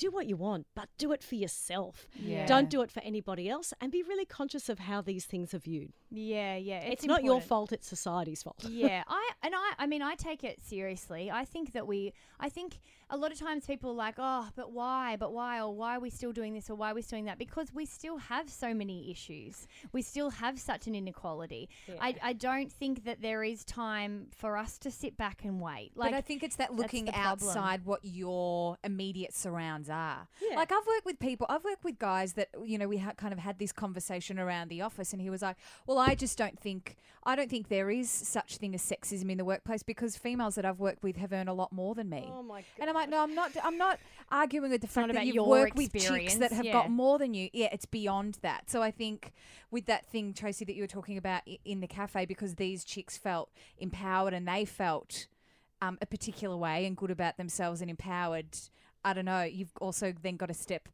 [0.00, 2.08] do what you want, but do it for yourself.
[2.14, 2.46] Yeah.
[2.46, 5.58] Don't do it for anybody else, and be really conscious of how these things are
[5.58, 5.92] viewed.
[6.10, 6.78] Yeah, yeah.
[6.78, 8.64] It's, It's, not your fault; it's society's fault.
[8.66, 11.30] yeah, I and I I mean I take it seriously.
[11.30, 12.80] I think that we I think
[13.10, 15.16] a lot of times people are like, "Oh, but why?
[15.16, 15.60] But why?
[15.60, 17.72] Or why are we still doing this or why are we still doing that?" Because
[17.74, 19.66] we still have so many issues.
[19.92, 21.68] We still have such an inequality.
[22.00, 25.92] I I don't think that there is time for us to sit back and wait.
[25.96, 30.28] Like but I think it's that looking outside what your immediate surrounds are.
[30.40, 30.56] Yeah.
[30.56, 33.32] Like I've worked with people, I've worked with guys that you know we ha- kind
[33.32, 36.58] of had this conversation around the office, and he was like, "Well, I just don't
[36.58, 40.54] think I don't think there is such thing as sexism in the workplace because females
[40.54, 43.10] that I've worked with have earned a lot more than me." Oh my I'm like,
[43.10, 43.52] no, I'm not.
[43.62, 43.98] I'm not
[44.30, 46.72] arguing with the fact that you work with chicks that have yeah.
[46.72, 47.48] got more than you.
[47.52, 48.70] Yeah, it's beyond that.
[48.70, 49.32] So I think
[49.70, 53.16] with that thing, Tracey, that you were talking about in the cafe, because these chicks
[53.16, 55.26] felt empowered and they felt
[55.82, 58.56] um, a particular way and good about themselves and empowered.
[59.04, 59.42] I don't know.
[59.42, 60.88] You've also then got to step,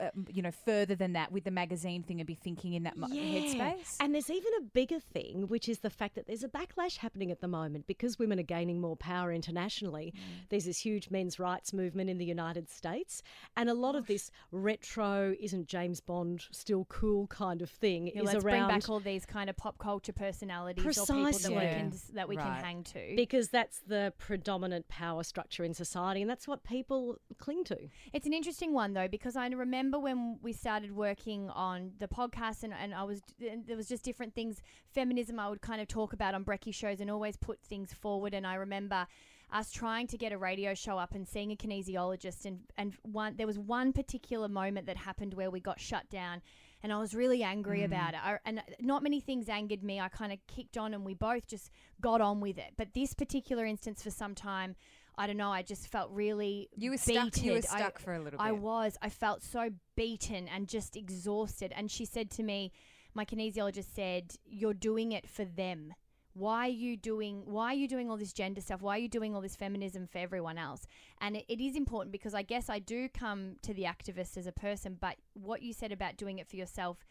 [0.00, 2.96] uh, you know, further than that with the magazine thing and be thinking in that
[2.96, 3.96] mo- headspace.
[4.00, 7.30] And there's even a bigger thing, which is the fact that there's a backlash happening
[7.32, 10.14] at the moment because women are gaining more power internationally.
[10.16, 10.48] Mm.
[10.50, 13.22] There's this huge men's rights movement in the United States,
[13.56, 18.20] and a lot of this retro, isn't James Bond still cool kind of thing Yeah,
[18.22, 21.16] is let's around bring back all these kind of pop culture personalities or people that
[21.16, 21.54] we Precisely.
[21.54, 22.44] can that we Right.
[22.44, 23.12] can hang to.
[23.16, 27.16] because that's the predominant power structure in society, and that's what people
[27.48, 27.78] cling to.
[28.12, 32.62] It's an interesting one though because I remember when we started working on the podcast
[32.62, 35.88] and, and I was and there was just different things feminism I would kind of
[35.88, 39.06] talk about on Brecky shows and always put things forward and I remember
[39.50, 43.34] us trying to get a radio show up and seeing a kinesiologist and and one
[43.36, 46.42] there was one particular moment that happened where we got shut down
[46.82, 47.86] and I was really angry mm.
[47.86, 48.20] about it.
[48.24, 49.98] I, and not many things angered me.
[49.98, 52.74] I kind of kicked on and we both just got on with it.
[52.76, 54.76] But this particular instance for some time
[55.18, 55.50] I don't know.
[55.52, 57.66] I just felt really You were stuck- you were beated.
[57.72, 58.44] I- stuck for a little bit.
[58.46, 58.96] I was.
[59.02, 61.72] I felt so beaten and just exhausted.
[61.74, 62.72] And she said to me,
[63.14, 65.94] my kinesiologist said, "You're doing it for them.
[66.34, 67.42] Why are you doing?
[67.46, 68.80] Why are you doing all this gender stuff?
[68.80, 70.86] Why are you doing all this feminism for everyone else?"
[71.20, 74.46] And it, it is important because I guess I do come to the activist as
[74.46, 77.04] a person, but what you said about doing it for yourself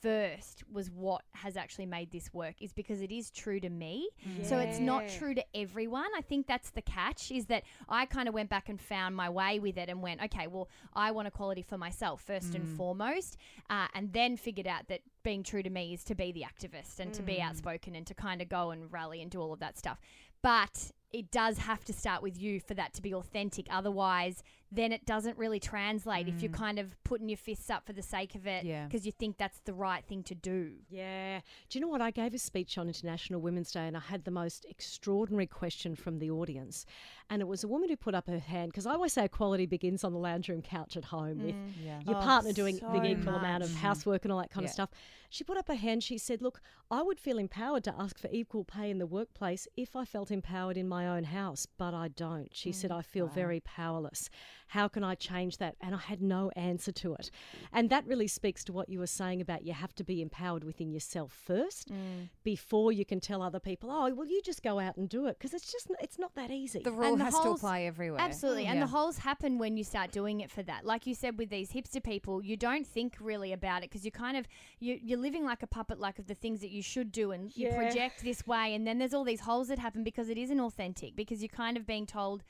[0.00, 4.08] first was what has actually made this work is because it is true to me.
[4.26, 4.44] Mm.
[4.44, 6.08] So it's not true to everyone.
[6.16, 9.28] I think that's the catch is that I kind of went back and found my
[9.28, 12.76] way with it and went, okay, well, I want equality for myself first and mm.
[12.76, 13.36] foremost,
[13.70, 17.00] uh, and then figured out that being true to me is to be the activist
[17.00, 17.44] and to be mm.
[17.44, 20.00] outspoken and to kind of go and rally and do all of that stuff.
[20.42, 23.66] But it does have to start with you for that to be authentic.
[23.70, 26.58] Otherwise, then it doesn't really translate if you're mm.
[26.58, 28.84] kind of putting your fists up for the sake of it Yeah.
[28.84, 30.72] because you think that's the right thing to do.
[30.90, 31.40] Yeah.
[31.70, 32.02] Do you know what?
[32.02, 35.94] I gave a speech on International Women's Day and I had the most extraordinary question
[35.96, 36.84] from the audience.
[37.30, 39.66] And it was a woman who put up her hand because I always say equality
[39.66, 41.72] begins on the lounge room couch at home with mm.
[41.82, 42.00] Yeah.
[42.06, 43.76] your Oh, partner doing so the equal amount of mm.
[43.76, 44.68] housework and all that kind Yeah.
[44.68, 44.90] of stuff.
[45.30, 46.02] She put up her hand.
[46.02, 49.68] She said, Look, I would feel empowered to ask for equal pay in the workplace
[49.76, 52.48] if I felt empowered in my own house, but I don't.
[52.54, 54.30] She said, I feel very powerless.
[54.68, 55.76] How can I change that?
[55.80, 57.30] And I had no answer to it.
[57.72, 60.64] And that really speaks to what you were saying about you have to be empowered
[60.64, 62.28] within yourself first mm.
[62.44, 65.38] before you can tell other people, oh, well, you just go out and do it.
[65.38, 66.80] Because it's just, it's not that easy.
[66.80, 68.20] The rule the has to holes- apply everywhere.
[68.20, 68.64] Absolutely.
[68.64, 68.68] Mm.
[68.68, 68.84] And Yeah.
[68.84, 70.84] the holes happen when you start doing it for that.
[70.84, 74.10] Like you said with these hipster people, you don't think really about it because you
[74.10, 74.46] kind of
[74.80, 77.56] you you're living like a puppet like of the things that you should do and
[77.56, 80.60] you project this way and then there's all these holes that happen because it isn't
[80.60, 82.42] authentic because you're kind of being told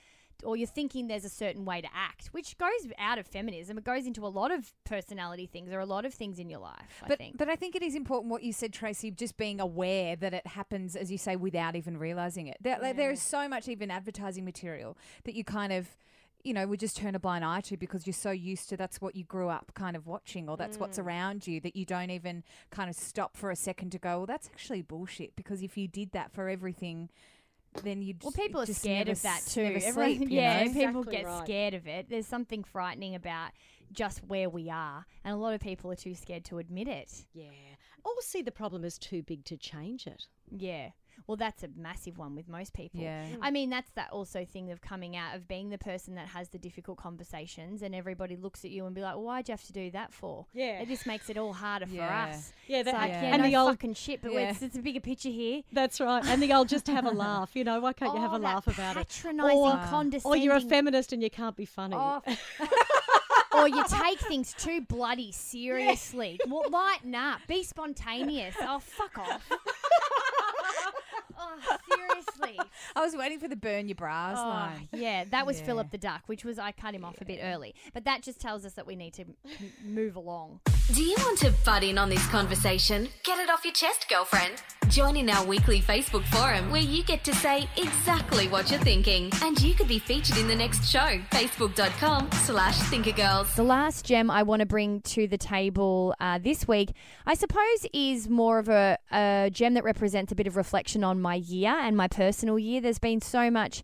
[0.45, 3.79] or you're thinking there's a certain way to act, which goes out of feminism.
[3.79, 6.61] It goes into a lot of personality things or a lot of things in your
[6.61, 7.39] life, I But, think.
[7.39, 10.47] but I think it is important what you said, Tracey, just being aware that it
[10.47, 12.57] happens, as you say, without even realizing it.
[12.61, 15.97] There, like, there is so much even advertising material that you kind of,
[16.45, 19.01] you know, would just turn a blind eye to because you're so used to that's
[19.01, 21.05] what you grew up kind of watching or that's what's mm.
[21.05, 24.27] around you that you don't even kind of stop for a second to go, well,
[24.27, 27.11] that's actually bullshit because if you did that for everything,
[27.83, 29.63] then you'd Well, people are scared never of that too.
[29.65, 30.73] never Everyone- sleep, you yeah, know?
[30.73, 31.45] people Exactly get right.
[31.45, 32.07] scared of it.
[32.09, 33.51] There's something frightening about
[33.93, 37.27] just where we are, and a lot of people are too scared to admit it.
[37.33, 37.47] yeah.
[38.05, 40.27] Or see the problem as too big to change it.
[40.51, 40.91] Yeah.
[41.27, 43.01] Well, that's a massive one with most people.
[43.01, 43.25] Yeah.
[43.27, 43.39] Mm.
[43.43, 46.49] I mean, that's that also thing of coming out of being the person that has
[46.51, 49.65] the difficult conversations, and everybody looks at you and be like, well, "Why'd you have
[49.65, 50.81] to do that for?" Yeah.
[50.81, 52.53] It just makes it all harder for us.
[52.67, 53.23] Yeah, It's that- like, Yeah.
[53.23, 54.51] yeah, and no the old- fucking shit, but Yeah.
[54.51, 55.63] it's, it's a bigger picture here.
[55.73, 56.25] That's right.
[56.25, 57.51] And the old just have a laugh.
[57.55, 59.09] You know, why can't you have Oh, a laugh about it?
[59.09, 59.87] patronising, Or, ah.
[59.91, 60.41] condescending.
[60.41, 61.97] or you're a feminist and you can't be funny.
[61.99, 62.23] Oh.
[63.55, 66.39] or you take things too bloody seriously.
[66.47, 67.41] Well, lighten up.
[67.49, 68.55] Be spontaneous.
[68.61, 69.49] Oh, fuck off.
[71.63, 72.59] Seriously.
[72.97, 74.89] I was waiting for the burn your bras Oh, line.
[74.93, 75.67] yeah, that was Yeah.
[75.67, 77.75] Philip the Duck, which was I cut him off a bit early.
[77.95, 79.37] But that just tells us that we need to m-
[79.85, 80.61] move along.
[80.95, 83.11] Do you want to butt in on this conversation?
[83.23, 84.55] Get it off your chest, girlfriend.
[84.89, 89.31] Join in our weekly Facebook forum where you get to say exactly what you're thinking.
[89.43, 91.21] And you could be featured in the next show.
[91.31, 93.55] Facebook.com slash thinkergirls.
[93.55, 96.93] The last gem I want to bring to the table uh, this week,
[97.27, 101.21] I suppose, is more of a, a gem that represents a bit of reflection on
[101.21, 102.81] my year and my personal year.
[102.81, 103.83] There's been so much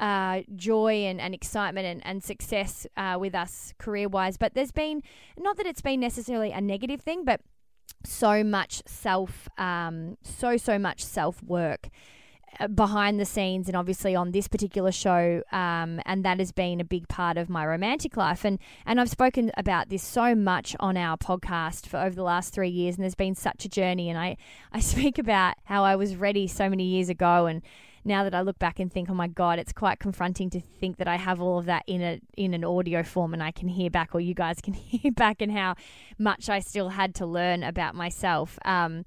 [0.00, 4.72] uh, joy and, and excitement and, and success uh, with us career wise, but there's
[4.72, 5.02] been,
[5.38, 7.40] not that it's been necessarily a negative thing, but
[8.04, 11.88] so much self, um, so, so much self work
[12.60, 16.80] uh, behind the scenes and obviously on this particular show um, and that has been
[16.80, 18.44] a big part of my romantic life.
[18.44, 22.54] And and I've spoken about this so much on our podcast for over the last
[22.54, 24.08] three years and there's been such a journey.
[24.08, 24.36] And I
[24.72, 27.62] I speak about how I was ready so many years ago and
[28.08, 30.96] now that I look back and think, oh my god, it's quite confronting to think
[30.96, 33.68] that I have all of that in a in an audio form and I can
[33.68, 35.76] hear back, or you guys can hear back, and how
[36.18, 38.58] much I still had to learn about myself.
[38.64, 39.04] Um,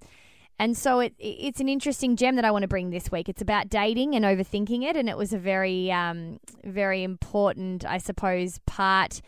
[0.59, 3.27] and so it it's an interesting gem that I want to bring this week.
[3.27, 7.97] It's about dating and overthinking it, and it was a very um, very important, I
[7.97, 9.21] suppose, part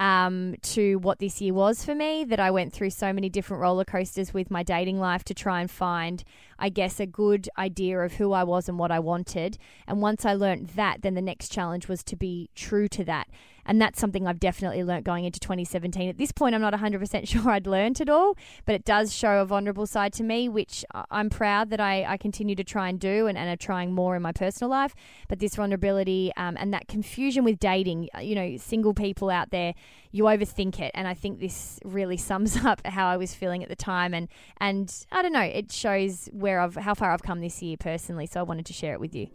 [0.00, 2.24] um, to what this year was for me.
[2.24, 5.60] That I went through so many different roller coasters with my dating life to try
[5.60, 6.24] and find,
[6.58, 9.58] I guess, a good idea of who I was and what I wanted.
[9.86, 13.28] And once I learned that, then the next challenge was to be true to that.
[13.70, 16.08] And that's something I've definitely learnt going into 2017.
[16.08, 19.38] At this point, I'm not 100% sure I'd learnt it all, but it does show
[19.38, 22.98] a vulnerable side to me, which I'm proud that I, I continue to try and
[22.98, 24.96] do and, and are trying more in my personal life.
[25.28, 29.50] But this vulnerability um, and that confusion with dating, uh, you know, single people out
[29.50, 29.74] there,
[30.10, 30.90] you overthink it.
[30.92, 34.14] And I think this really sums up how I was feeling at the time.
[34.14, 34.26] And,
[34.60, 38.26] and I don't know, it shows where I've, how far I've come this year personally.
[38.26, 39.28] So I wanted to share it with you.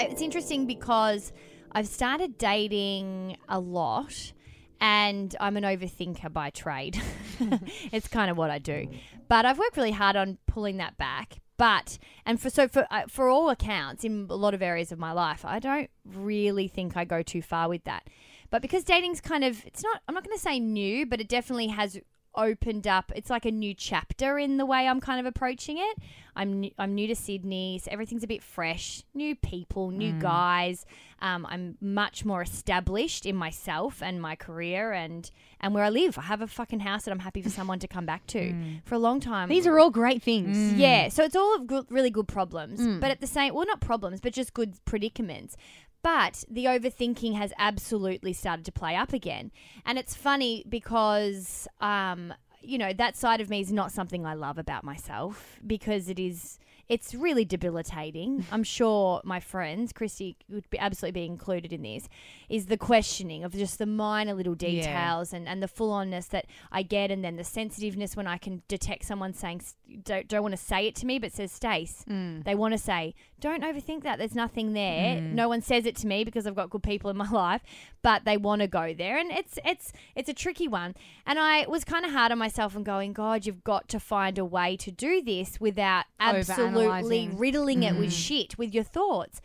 [0.00, 1.32] It's interesting because
[1.72, 4.32] I've started dating a lot
[4.80, 7.00] and I'm an overthinker by trade.
[7.92, 8.88] it's kind of what I do.
[9.28, 11.40] But I've worked really hard on pulling that back.
[11.56, 14.98] But and for so for uh, for all accounts in a lot of areas of
[15.00, 18.08] my life, I don't really think I go too far with that.
[18.50, 21.28] But because dating's kind of it's not I'm not going to say new, but it
[21.28, 21.98] definitely has
[22.34, 23.10] opened up.
[23.16, 25.98] It's like a new chapter in the way I'm kind of approaching it.
[26.36, 29.02] I'm new, I'm new to Sydney, so everything's a bit fresh.
[29.14, 30.20] New people, new Mm.
[30.20, 30.86] guys.
[31.20, 36.16] Um, I'm much more established in myself and my career and and where I live.
[36.16, 38.38] I have a fucking house that I'm happy for someone to come back to.
[38.52, 38.80] Mm.
[38.84, 40.74] For a long time, These are all great things.
[40.74, 43.00] yeah, so it's all of good, really good problems, Mm.
[43.00, 45.56] but at the same, well, not problems, but just good predicaments.
[46.02, 49.50] But the overthinking has absolutely started to play up again,
[49.84, 52.32] and it's funny because, um,
[52.62, 56.18] you know, that side of me is not something I love about myself because it
[56.18, 56.58] is.
[56.88, 58.46] It's really debilitating.
[58.52, 62.08] I'm sure my friends, Christy would be absolutely be included in this,
[62.48, 64.70] is the questioning of just the minor little Yeah.
[64.80, 68.38] details and, and the full onness that I get, and then the sensitiveness when I
[68.38, 69.60] can detect someone saying,
[70.02, 72.44] don't, don't want to say it to me, but says, Stace, Mm.
[72.44, 74.18] they want to say, don't overthink that.
[74.18, 75.16] There's nothing there.
[75.16, 75.32] Mm.
[75.32, 77.62] No one says it to me because I've got good people in my life,
[78.02, 80.94] but they want to go there, and it's it's it's a tricky one.
[81.26, 84.38] And I was kind of hard on myself and going, God, you've got to find
[84.38, 88.26] a way to do this without absolutely riddling it with Mm.
[88.26, 89.40] shit with your thoughts.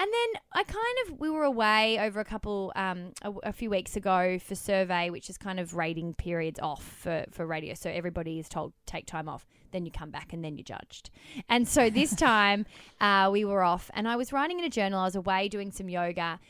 [0.00, 3.68] And then I kind of we were away over a couple um a, a few
[3.68, 7.74] weeks ago for survey, which is kind of rating periods off for for radio.
[7.74, 11.10] So everybody is told take time off, then you come back and then you're judged.
[11.50, 12.64] And so this time
[12.98, 15.00] uh, we were off, and I was writing in a journal.
[15.00, 16.40] I was away doing some yoga,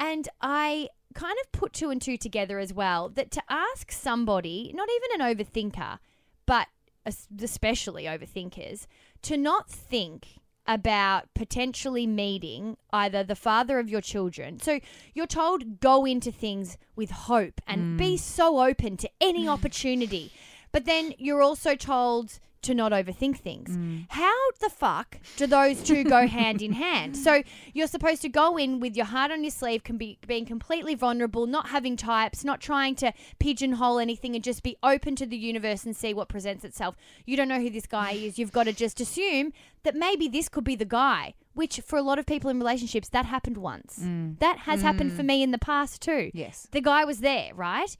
[0.00, 3.08] and I kind of put two and two together as well.
[3.08, 6.00] That to ask somebody, not even an overthinker,
[6.44, 6.66] but
[7.06, 8.88] es- especially overthinkers,
[9.22, 14.58] to not think about potentially meeting either the father of your children.
[14.60, 14.80] So
[15.14, 18.18] you're told go into things with hope and be mm.
[18.18, 20.32] so open to any opportunity.
[20.72, 23.70] But then you're also told to not overthink things.
[23.70, 24.06] Mm.
[24.08, 27.16] How the fuck do those two go hand in hand?
[27.16, 27.42] So
[27.72, 30.94] you're supposed to go in with your heart on your sleeve, can be being completely
[30.94, 35.36] vulnerable, not having types, not trying to pigeonhole anything, and just be open to the
[35.36, 36.96] universe and see what presents itself.
[37.24, 38.38] You don't know who this guy is.
[38.38, 39.52] You've got to just assume
[39.84, 41.34] that maybe this could be the guy.
[41.54, 43.96] Which for a lot of people in relationships, that happened once.
[44.40, 46.30] That has happened for me in the past too.
[46.34, 46.68] Yes.
[46.70, 47.96] The guy was there, right?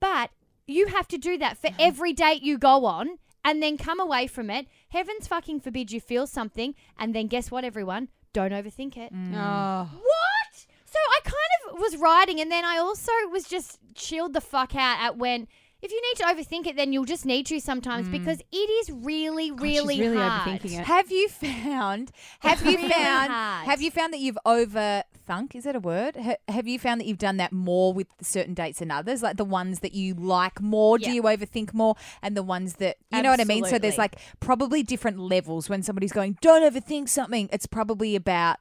[0.00, 0.30] But
[0.66, 4.26] you have to do that for every date you go on and then come away
[4.26, 4.66] from it.
[4.88, 8.08] Heavens fucking forbid you feel something and then guess what, everyone?
[8.32, 9.14] Don't overthink it.
[9.14, 9.34] Mm.
[9.34, 9.88] Oh.
[9.94, 10.66] What?
[10.84, 14.74] So I kind of was writing and then I also was just chilled the fuck
[14.74, 15.46] out at when
[15.82, 18.12] if you need to overthink it, then you'll just need to sometimes mm.
[18.12, 20.48] because it is really, really, really hard.
[20.48, 20.84] overthinking it.
[20.86, 22.12] Have you found?
[22.40, 23.30] Have you really found?
[23.30, 23.66] hard.
[23.66, 25.54] Have you found that you've overthunk?
[25.54, 26.16] Is that a word?
[26.16, 29.22] Ha- have you found that you've done that more with certain dates than others?
[29.22, 31.94] Like the ones that you like more, do you overthink more?
[32.22, 33.64] And the ones that you know what I mean.
[33.64, 34.02] So there's Absolutely.
[34.02, 38.60] like probably different levels when somebody's going, "Don't overthink something." It's probably about.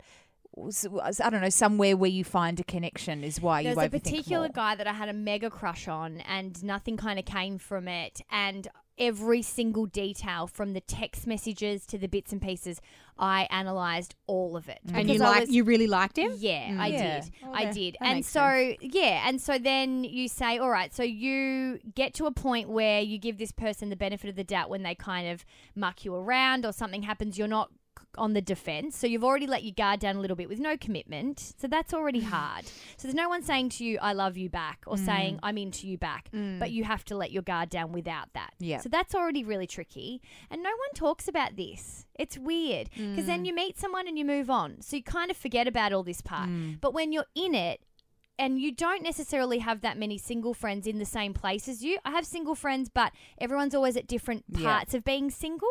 [0.57, 3.65] I don't know, somewhere where you find a connection is why you.
[3.65, 4.53] There's you a particular more.
[4.53, 8.21] guy that I had a mega crush on, and nothing kind of came from it.
[8.31, 12.79] And every single detail, from the text messages to the bits and pieces,
[13.19, 14.79] I analysed all of it.
[14.93, 16.31] And you like was- you really liked him?
[16.37, 16.79] Yeah, mm.
[16.79, 17.19] I Yeah.
[17.21, 17.31] did.
[17.43, 17.97] Okay, I did.
[17.99, 22.13] that And makes so, yeah, and so then you say, all right, so you get
[22.15, 24.95] to a point where you give this person the benefit of the doubt when they
[24.95, 25.43] kind of
[25.75, 27.75] muck you around or something happens, you're not c-
[28.17, 28.97] on the defense.
[28.97, 31.53] So you've already let your guard down a little bit with no commitment.
[31.57, 32.25] So that's already mm.
[32.25, 32.65] hard.
[32.65, 35.05] So there's no one saying to you, I love you back or mm.
[35.05, 36.29] saying, I'm into you back.
[36.33, 36.59] Mm.
[36.59, 38.53] But you have to let your guard down without that.
[38.59, 38.79] Yeah.
[38.79, 40.21] So that's already really tricky.
[40.49, 42.05] And no one talks about this.
[42.17, 44.81] It's weird because then you meet someone and you move on.
[44.81, 46.49] So you kind of forget about all this part.
[46.79, 47.81] But when you're in it,
[48.37, 51.97] and you don't necessarily have that many single friends in the same place as you.
[52.03, 54.63] I have single friends, but everyone's always at different Yeah.
[54.63, 55.69] parts of being single.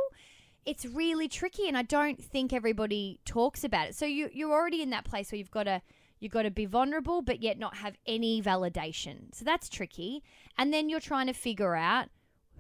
[0.67, 3.95] It's really tricky, and I don't think everybody talks about it.
[3.95, 5.83] So you you're already in that place where you've got to
[6.21, 9.35] you've got to be vulnerable, but yet not have any validation.
[9.35, 10.23] So that's tricky.
[10.57, 12.09] And then you're trying to figure out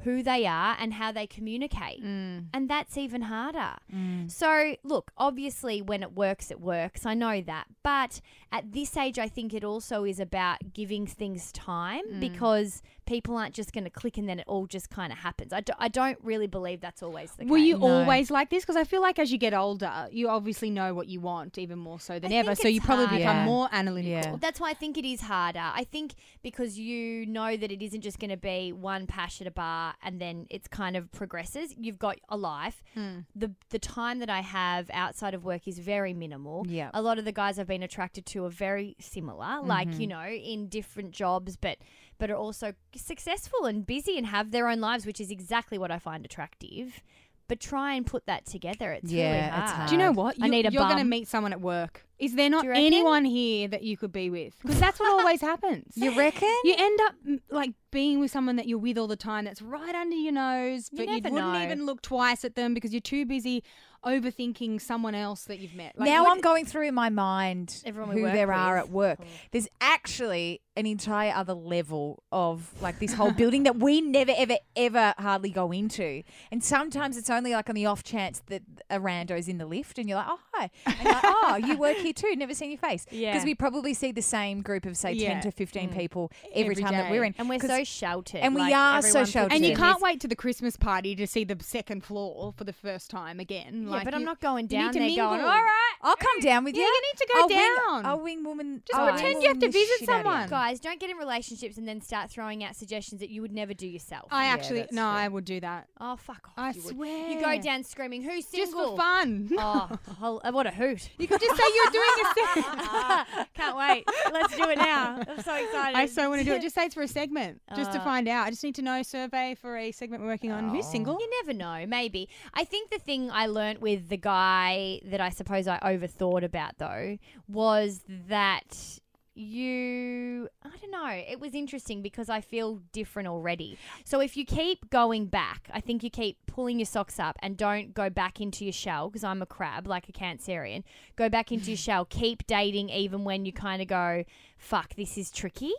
[0.02, 2.02] who they are and how they communicate.
[2.04, 2.46] Mm.
[2.52, 3.76] And that's even harder.
[3.94, 4.30] Mm.
[4.30, 7.06] So, look, obviously, when it works, it works.
[7.06, 7.66] I know that.
[7.82, 8.20] But
[8.52, 12.20] at this age, I think it also is about giving things time mm.
[12.20, 15.52] because people aren't just going to click and then it all just kind of happens.
[15.52, 17.50] I, do, I don't really believe that's always the case.
[17.50, 17.66] Were case.
[17.66, 18.62] you always like this?
[18.62, 21.78] Because I feel like as you get older, you obviously know what you want even
[21.78, 22.54] more so than I ever.
[22.54, 23.18] So you probably hard.
[23.18, 23.44] become Yeah.
[23.44, 24.32] more analytical.
[24.32, 24.36] Yeah.
[24.40, 25.58] That's why I think it is harder.
[25.60, 29.46] I think because you know that it isn't just going to be one pash at
[29.46, 31.74] a bar and then it's kind of progresses.
[31.78, 32.82] You've got a life.
[32.94, 33.20] Hmm.
[33.34, 36.66] The the time that I have outside of work is very minimal.
[36.68, 36.90] Yeah.
[36.94, 40.20] A lot of the guys I've been attracted to are very similar, like you mm-hmm.
[40.20, 41.78] know, in different jobs, but
[42.24, 45.90] but are also successful and busy and have their own lives, which is exactly what
[45.90, 47.02] I find attractive.
[47.48, 48.92] But try and put that together.
[48.92, 49.88] It's Yeah, really it's hard.
[49.90, 50.36] Do you know what?
[50.40, 52.06] I You- need a You're going to meet someone at work.
[52.18, 54.54] Is there not you anyone here that you could be with?
[54.62, 55.92] Because that's what always happens.
[55.96, 56.48] You reckon?
[56.64, 59.60] You end up mm, like being with someone that you're with all the time that's
[59.60, 61.62] right under your nose, You but you never wouldn't know.
[61.62, 63.62] even look twice at them because you're too busy
[64.04, 65.98] overthinking someone else that you've met.
[65.98, 68.90] Like, now I'm going through in my mind Everyone we who work there are at
[68.90, 69.18] work.
[69.50, 74.56] There's actually an entire other level of like this whole building that we never, ever,
[74.74, 76.22] ever hardly go into.
[76.50, 79.98] And sometimes it's only like on the off chance that a rando's in the lift
[79.98, 80.70] and you're like, oh, hi.
[80.86, 82.34] And you're like, oh, you work here too.
[82.36, 83.06] Never seen your face.
[83.10, 83.32] Yeah.
[83.32, 85.34] Because we probably see the same group of, say, Yeah.
[85.34, 85.96] 10 to 15 mm.
[85.96, 87.34] people every, Every time that we're in.
[87.38, 88.40] And we're 'Cause- so sheltered.
[88.40, 89.52] and we like, are so sheltered.
[89.54, 92.72] and you can't wait to the Christmas party to see the second floor for the
[92.72, 93.88] first time again.
[93.94, 95.92] Yeah, Like, but I'm not going you need down to there going, all right.
[96.02, 96.86] I'll come down with Yeah, you.
[96.86, 98.06] you need to go I'll wing- down.
[98.06, 98.82] I'll wing woman.
[98.86, 100.30] Just I'll pretend you have to visit shit out of you.
[100.32, 100.48] someone.
[100.50, 103.72] Guys, don't get in relationships and then start throwing out suggestions that you would never
[103.72, 104.28] do yourself.
[104.30, 105.08] I Yeah, actually that's no, true.
[105.10, 106.54] I would do that oh, fuck off.
[106.58, 106.94] I you would.
[106.94, 107.28] swear.
[107.30, 108.66] You go down screaming, who's single?
[108.66, 109.48] just for fun.
[109.58, 109.88] Oh,
[110.18, 111.08] hol- uh, what a hoot.
[111.18, 113.48] You could just say you're doing a segment.
[113.54, 114.04] Can't wait.
[114.32, 115.22] Let's do it now.
[115.28, 115.96] I'm so excited.
[115.96, 116.60] I so want to do it.
[116.62, 118.46] Just say it's for a segment, just to Uh, find out.
[118.46, 120.68] I just need to know survey for a segment we're working on.
[120.70, 121.18] Who's single?
[121.20, 122.28] You never know, maybe.
[122.52, 126.78] I think the thing I learnt with the guy that I suppose I overthought about
[126.78, 128.98] though was that
[129.34, 133.76] you I don't know, it was interesting because I feel different already.
[134.06, 137.58] So if you keep going back, I think you keep pulling your socks up and
[137.58, 140.82] don't go back into your shell because I'm a crab like a cancerian.
[141.16, 144.24] Go back into your shell, keep dating even when you kind of go
[144.56, 145.72] fuck this is tricky.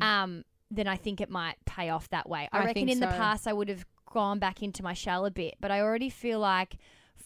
[0.00, 2.48] Um then I think it might pay off that way.
[2.50, 5.30] I, I reckon in the past I would have gone back into my shell a
[5.30, 6.76] bit, but I already feel like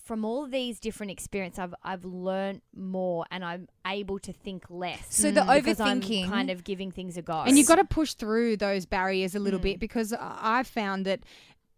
[0.06, 5.04] from all these different experiences, I've I've learned more and I'm able to think less.
[5.14, 7.40] So the because I'm overthinking- kind of giving things a go.
[7.46, 9.42] And you've got to push through those barriers a Mm.
[9.42, 11.20] little bit because I- I've found that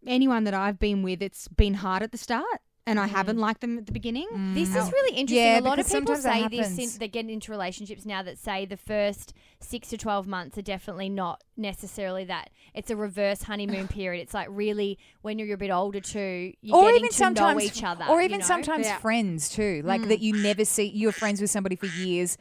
[0.06, 3.60] anyone that I've been with, it's been hard at the start, and I haven't liked
[3.60, 4.26] them at the beginning.
[4.54, 4.76] This Mm.
[4.82, 5.36] is really interesting.
[5.44, 6.94] Yeah, a lot of because people sometimes that say this happens.
[6.94, 10.62] in, that get into relationships now that say the first six to 12 months are
[10.62, 12.50] definitely not necessarily that.
[12.74, 14.22] It's a reverse honeymoon period.
[14.22, 17.58] It's like really when you're a bit older too, you're or getting even to sometimes,
[17.58, 18.04] know each other.
[18.08, 18.46] or you even know?
[18.46, 19.82] sometimes friends too.
[19.84, 20.08] Like Mm.
[20.08, 20.84] that, you never see.
[20.84, 22.38] You're friends with somebody for years,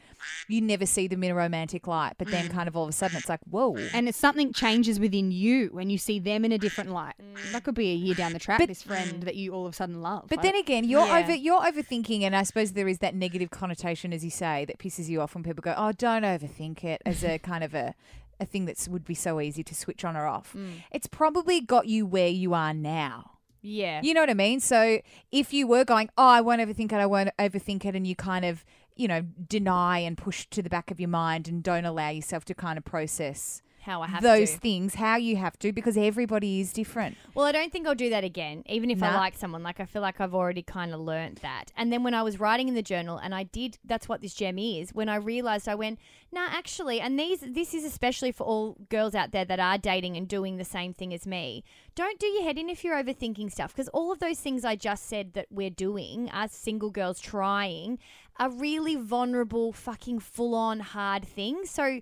[0.48, 2.92] you never see them in a romantic light, but then kind of all of a
[2.92, 3.76] sudden it's like, whoa.
[3.92, 7.14] And it's something changes within you when you see them in a different light.
[7.52, 8.60] That could be a year down the track.
[8.60, 10.26] But- this friend that you all of a sudden love.
[10.28, 11.18] But I then again, you're Yeah.
[11.18, 14.78] over you're overthinking, and I suppose there is that negative connotation, as you say, that
[14.78, 17.94] pisses you off when people go, "Oh, don't overthink it," as a kind of a
[18.40, 20.52] a thing that would be so easy to switch on or off.
[20.56, 20.82] Mm.
[20.92, 23.32] It's probably got you where you are now.
[23.62, 24.00] Yeah.
[24.02, 24.60] You know what I mean?
[24.60, 25.00] So
[25.32, 28.14] if you were going, oh, I won't overthink it, I won't overthink it, and you
[28.14, 28.64] kind of,
[28.94, 32.44] you know, deny and push to the back of your mind and don't allow yourself
[32.44, 34.58] to kind of process How I have those to.
[34.58, 37.16] things, how you have to, because everybody is different.
[37.34, 39.62] Well, I don't think I'll do that again, even if I like someone.
[39.62, 41.72] Like, I feel like I've already kind of learnt that.
[41.76, 44.34] And then when I was writing in the journal, and I did, that's what this
[44.34, 44.90] gem is.
[44.92, 45.98] When I realized, I went,
[46.30, 50.16] nah, actually, and these, this is especially for all girls out there that are dating
[50.16, 51.64] and doing the same thing as me.
[51.94, 54.76] Don't do your head in if you're overthinking stuff, because all of those things I
[54.76, 57.98] just said that we're doing as single girls trying
[58.38, 61.70] are really vulnerable, fucking full on hard things.
[61.70, 62.00] So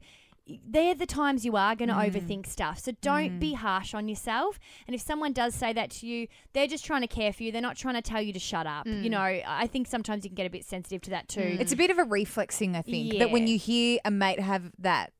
[0.65, 2.11] they're the times you are going to Mm.
[2.13, 2.79] overthink stuff.
[2.79, 4.59] So don't be harsh on yourself.
[4.87, 7.51] And if someone does say that to you, they're just trying to care for you.
[7.51, 8.87] They're not trying to tell you to shut up.
[8.87, 9.11] You Mm.
[9.11, 11.57] know, I think sometimes you can get a bit sensitive to that too.
[11.61, 14.39] It's a bit of a reflex thing, I think, that when you hear a mate
[14.41, 15.13] have that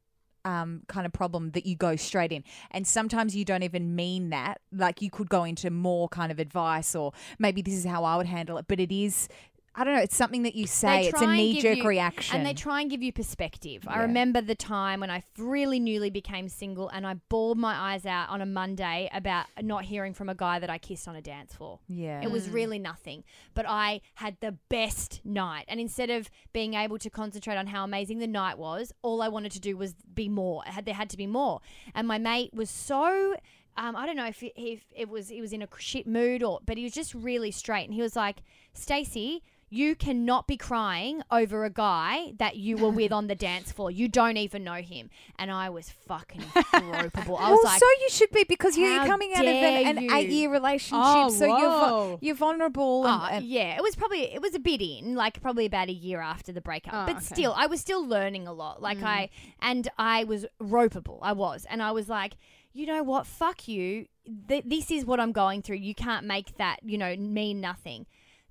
[0.45, 2.45] um, kind of problem, that you go straight in.
[2.71, 4.61] And sometimes you don't even mean that.
[4.71, 8.17] Like you could go into more kind of advice, or maybe this is how I
[8.17, 8.67] would handle it.
[8.69, 9.29] But it is,
[9.79, 11.09] I don't know, it's something that you say.
[11.09, 12.35] It's a knee jerk reaction.
[12.35, 13.85] And they try and give you perspective.
[13.87, 18.07] I remember the time when I really newly became single and I bawled my eyes
[18.07, 21.21] out on a Monday about not hearing from a guy that I kissed on a
[21.21, 21.81] dance floor.
[21.89, 22.23] Yeah.
[22.23, 23.23] It was really nothing.
[23.53, 25.67] But I had the best night.
[25.69, 29.29] And instead of being able to concentrate on how amazing the night was, all I
[29.29, 30.63] wanted to do was be more.
[30.65, 31.61] Had, there had to be more.
[31.95, 33.37] And my mate was so.
[33.79, 36.43] Um, I don't know if it, if it was he was in a shit mood
[36.43, 38.39] or, but he was just really straight, and he was like,
[38.73, 43.73] "Stacey, you cannot be crying over a guy that you were with on the dance
[43.73, 43.91] floor.
[43.91, 46.41] You don't even know him." And I was fucking
[46.73, 47.39] gropable.
[47.39, 50.11] I was well, like, so you should be because you're coming out of an, an
[50.11, 53.07] eight-year relationship, Oh, so you're you're vulnerable.
[53.07, 55.89] And, Oh, and- yeah, it was probably it was a bit in, like probably about
[55.89, 56.95] a year after the breakup.
[56.95, 57.25] Oh, but okay.
[57.25, 58.83] still, I was still learning a lot.
[58.83, 59.53] Like I mm.
[59.61, 61.19] and I was ropeable.
[61.23, 62.37] I was, and I was like,
[62.77, 63.27] you know what?
[63.27, 64.07] Fuck you.
[64.49, 65.77] Th- this is what I'm going through.
[65.77, 68.07] You can't make that, you know, mean nothing.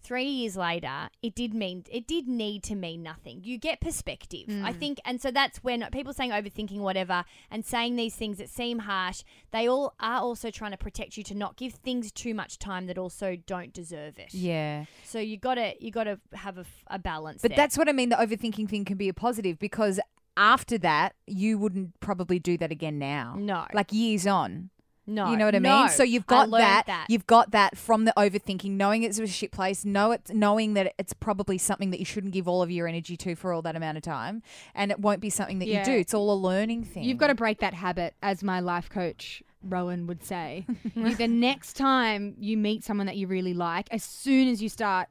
[0.06, 3.42] Three years later, it did mean it did need to mean nothing.
[3.44, 4.80] You get perspective, I mm.
[4.80, 8.80] think, and so that's when people saying overthinking whatever and saying these things that seem
[8.80, 9.24] harsh.
[9.52, 12.86] They all are also trying to protect you to not give things too much time
[12.86, 14.32] that also don't deserve it.
[14.32, 14.86] yeah.
[15.04, 17.42] So you gotta you gotta have a balance.
[17.42, 17.58] But there.
[17.58, 18.10] that's what I mean.
[18.10, 20.00] The overthinking thing can be a positive because
[20.38, 23.36] after that, you wouldn't probably do that again now.
[23.38, 23.66] No.
[23.74, 24.70] Like years on.
[25.08, 25.80] No, You know what I no.
[25.82, 25.90] mean?
[25.90, 27.06] So you've got that, that.
[27.10, 30.94] You've got that from the overthinking, knowing it's a shit place, know it, knowing that
[30.98, 33.76] it's probably something that you shouldn't give all of your energy to for all that
[33.76, 34.42] amount of time,
[34.74, 35.80] and it won't be something that Yeah.
[35.80, 35.92] you do.
[36.00, 37.04] It's all a learning thing.
[37.04, 40.66] You've got to break that habit, as my life coach Rowan would say.
[40.96, 44.70] You- the next time you meet someone that you really like, as soon as you
[44.70, 45.08] start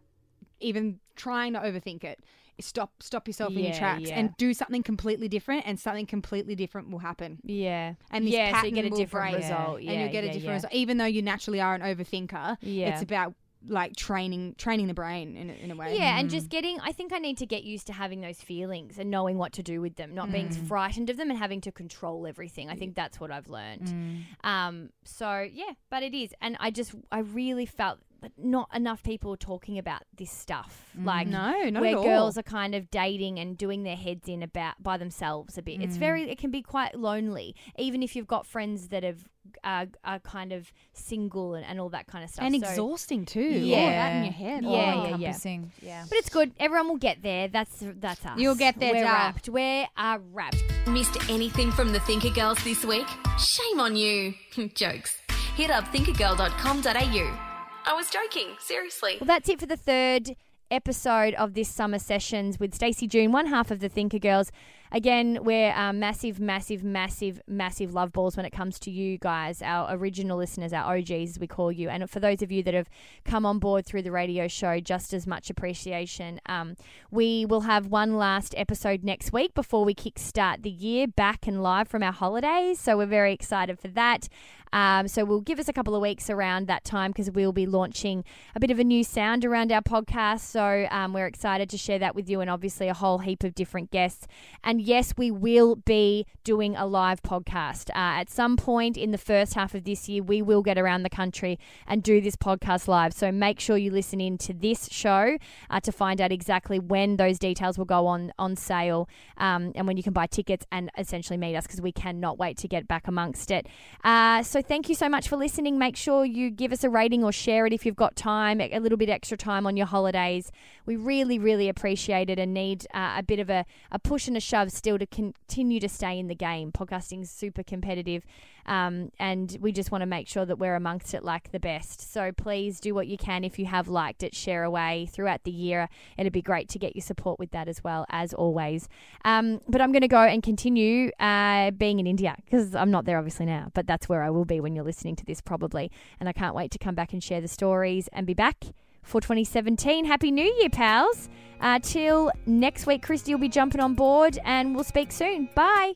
[0.60, 2.18] even trying to overthink it,
[2.60, 4.18] stop stop yourself in your tracks yeah.
[4.18, 7.38] and do something completely different, and something completely different will happen.
[7.44, 9.82] yeah, And this yeah, so you pattern get a different break, result.
[9.82, 10.54] Yeah, and you'll get yeah, a different yeah.
[10.54, 10.72] result.
[10.72, 12.88] Even though you naturally are an overthinker, Yeah.
[12.88, 13.34] it's about
[13.66, 15.96] like training training the brain in in a way.
[15.96, 16.32] Yeah, and mm.
[16.32, 19.38] just getting, I think I need to get used to having those feelings and knowing
[19.38, 20.66] what to do with them, not being mm.
[20.66, 22.68] frightened of them and having to control everything.
[22.68, 23.86] I think that's what I've learned.
[23.88, 24.48] Mm.
[24.48, 29.02] Um, so yeah, but it is, and I just, I really felt that not enough
[29.02, 30.90] people are talking about this stuff.
[31.00, 32.04] Like, No, not where at all.
[32.04, 35.80] girls are kind of dating and doing their heads in about by themselves a bit.
[35.80, 39.28] It's very, it can be quite lonely, even if you've got friends that have
[39.62, 42.44] uh, are kind of single and, and all that kind of stuff.
[42.46, 43.40] and So- exhausting too.
[43.42, 43.76] Yeah.
[43.76, 44.64] all that in your head.
[44.64, 45.04] Yeah, yeah, yeah.
[45.04, 45.72] encompassing.
[45.82, 46.04] Yeah.
[46.08, 46.52] But it's good.
[46.58, 47.48] Everyone will get there.
[47.48, 48.38] That's that's us.
[48.38, 49.12] You'll get there, We're doll.
[49.12, 49.48] wrapped.
[49.50, 50.62] We're uh, wrapped.
[50.88, 53.06] Missed anything from the Thinker Girls this week?
[53.38, 54.34] Shame on you.
[54.74, 55.18] Jokes.
[55.56, 57.53] Hit up thinkergirl.com.au.
[57.86, 59.18] I was joking, seriously.
[59.20, 60.36] Well, that's it for the third
[60.70, 64.50] episode of this summer sessions with Stacey June, one half of the Thinker Girls.
[64.90, 69.60] Again, we're uh, massive, massive, massive, massive love balls when it comes to you guys,
[69.60, 71.88] our original listeners, our OGs, as we call you.
[71.88, 72.88] And for those of you that have
[73.24, 76.40] come on board through the radio show, just as much appreciation.
[76.46, 76.76] Um,
[77.10, 81.60] we will have one last episode next week before we kickstart the year back and
[81.60, 82.78] live from our holidays.
[82.78, 84.28] So we're very excited for that.
[84.74, 87.64] Um, so we'll give us a couple of weeks around that time because we'll be
[87.64, 88.24] launching
[88.56, 90.40] a bit of a new sound around our podcast.
[90.40, 93.54] So um, we're excited to share that with you and obviously a whole heap of
[93.54, 94.26] different guests.
[94.64, 97.88] And yes, we will be doing a live podcast.
[97.90, 101.04] Uh, at some point in the first half of this year, we will get around
[101.04, 101.56] the country
[101.86, 103.12] and do this podcast live.
[103.12, 105.38] So make sure you listen in to this show
[105.70, 109.86] uh, to find out exactly when those details will go on, on sale um, and
[109.86, 112.88] when you can buy tickets and essentially meet us because we cannot wait to get
[112.88, 113.68] back amongst it.
[114.02, 115.78] Uh, so thank you so much for listening.
[115.78, 118.78] Make sure you give us a rating or share it if you've got time, a
[118.78, 120.50] little bit extra time on your holidays.
[120.86, 124.36] We really, really appreciate it and need uh, a bit of a, a push and
[124.36, 126.72] a shove still to continue to stay in the game.
[126.72, 128.24] Podcasting is super competitive.
[128.66, 132.12] Um, and we just want to make sure that we're amongst it like the best.
[132.12, 135.50] So please do what you can if you have liked it, share away throughout the
[135.50, 135.88] year.
[136.18, 138.88] It'd be great to get your support with that as well, as always.
[139.24, 143.04] Um, but I'm going to go and continue uh, being in India because I'm not
[143.04, 145.90] there obviously now, but that's where I will be when you're listening to this probably.
[146.20, 148.64] And I can't wait to come back and share the stories and be back
[149.02, 150.04] for 2017.
[150.04, 151.28] Happy New Year, pals.
[151.60, 155.48] Uh, till next week, Christy will be jumping on board and we'll speak soon.
[155.54, 155.94] Bye.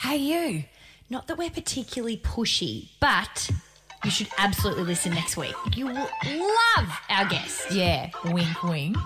[0.00, 0.64] Hey, you.
[1.08, 3.50] Not that we're particularly pushy, but
[4.04, 5.54] you should absolutely listen next week.
[5.74, 7.70] You will love our guest.
[7.70, 8.96] Yeah, wink, wink.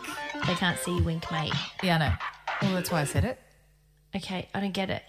[0.46, 1.52] They can't see you wink, mate.
[1.82, 2.12] Yeah, I know.
[2.62, 3.38] Well, that's why I said it.
[4.16, 5.02] Okay, I don't get it.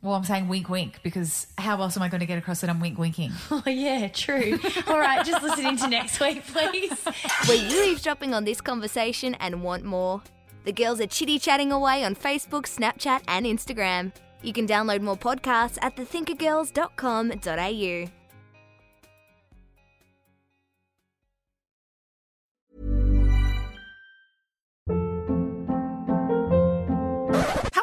[0.00, 2.70] Well, I'm saying wink, wink because how else am I going to get across that
[2.70, 3.30] I'm wink, winking?
[3.50, 4.58] Oh, yeah, true.
[4.88, 7.04] All right, just listen into next week, please.
[7.46, 10.22] Were you eavesdropping on this conversation and want more?
[10.64, 14.12] The girls are chitty chatting away on Facebook, Snapchat, and Instagram.
[14.42, 18.12] You can download more podcasts at thethinkergirls.com.au.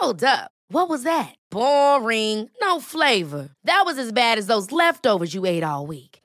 [0.10, 0.49] Hold up.
[0.72, 1.36] What was that?
[1.51, 2.49] Boring.
[2.62, 3.49] No flavor.
[3.64, 6.09] That was as bad as those leftovers you ate all week.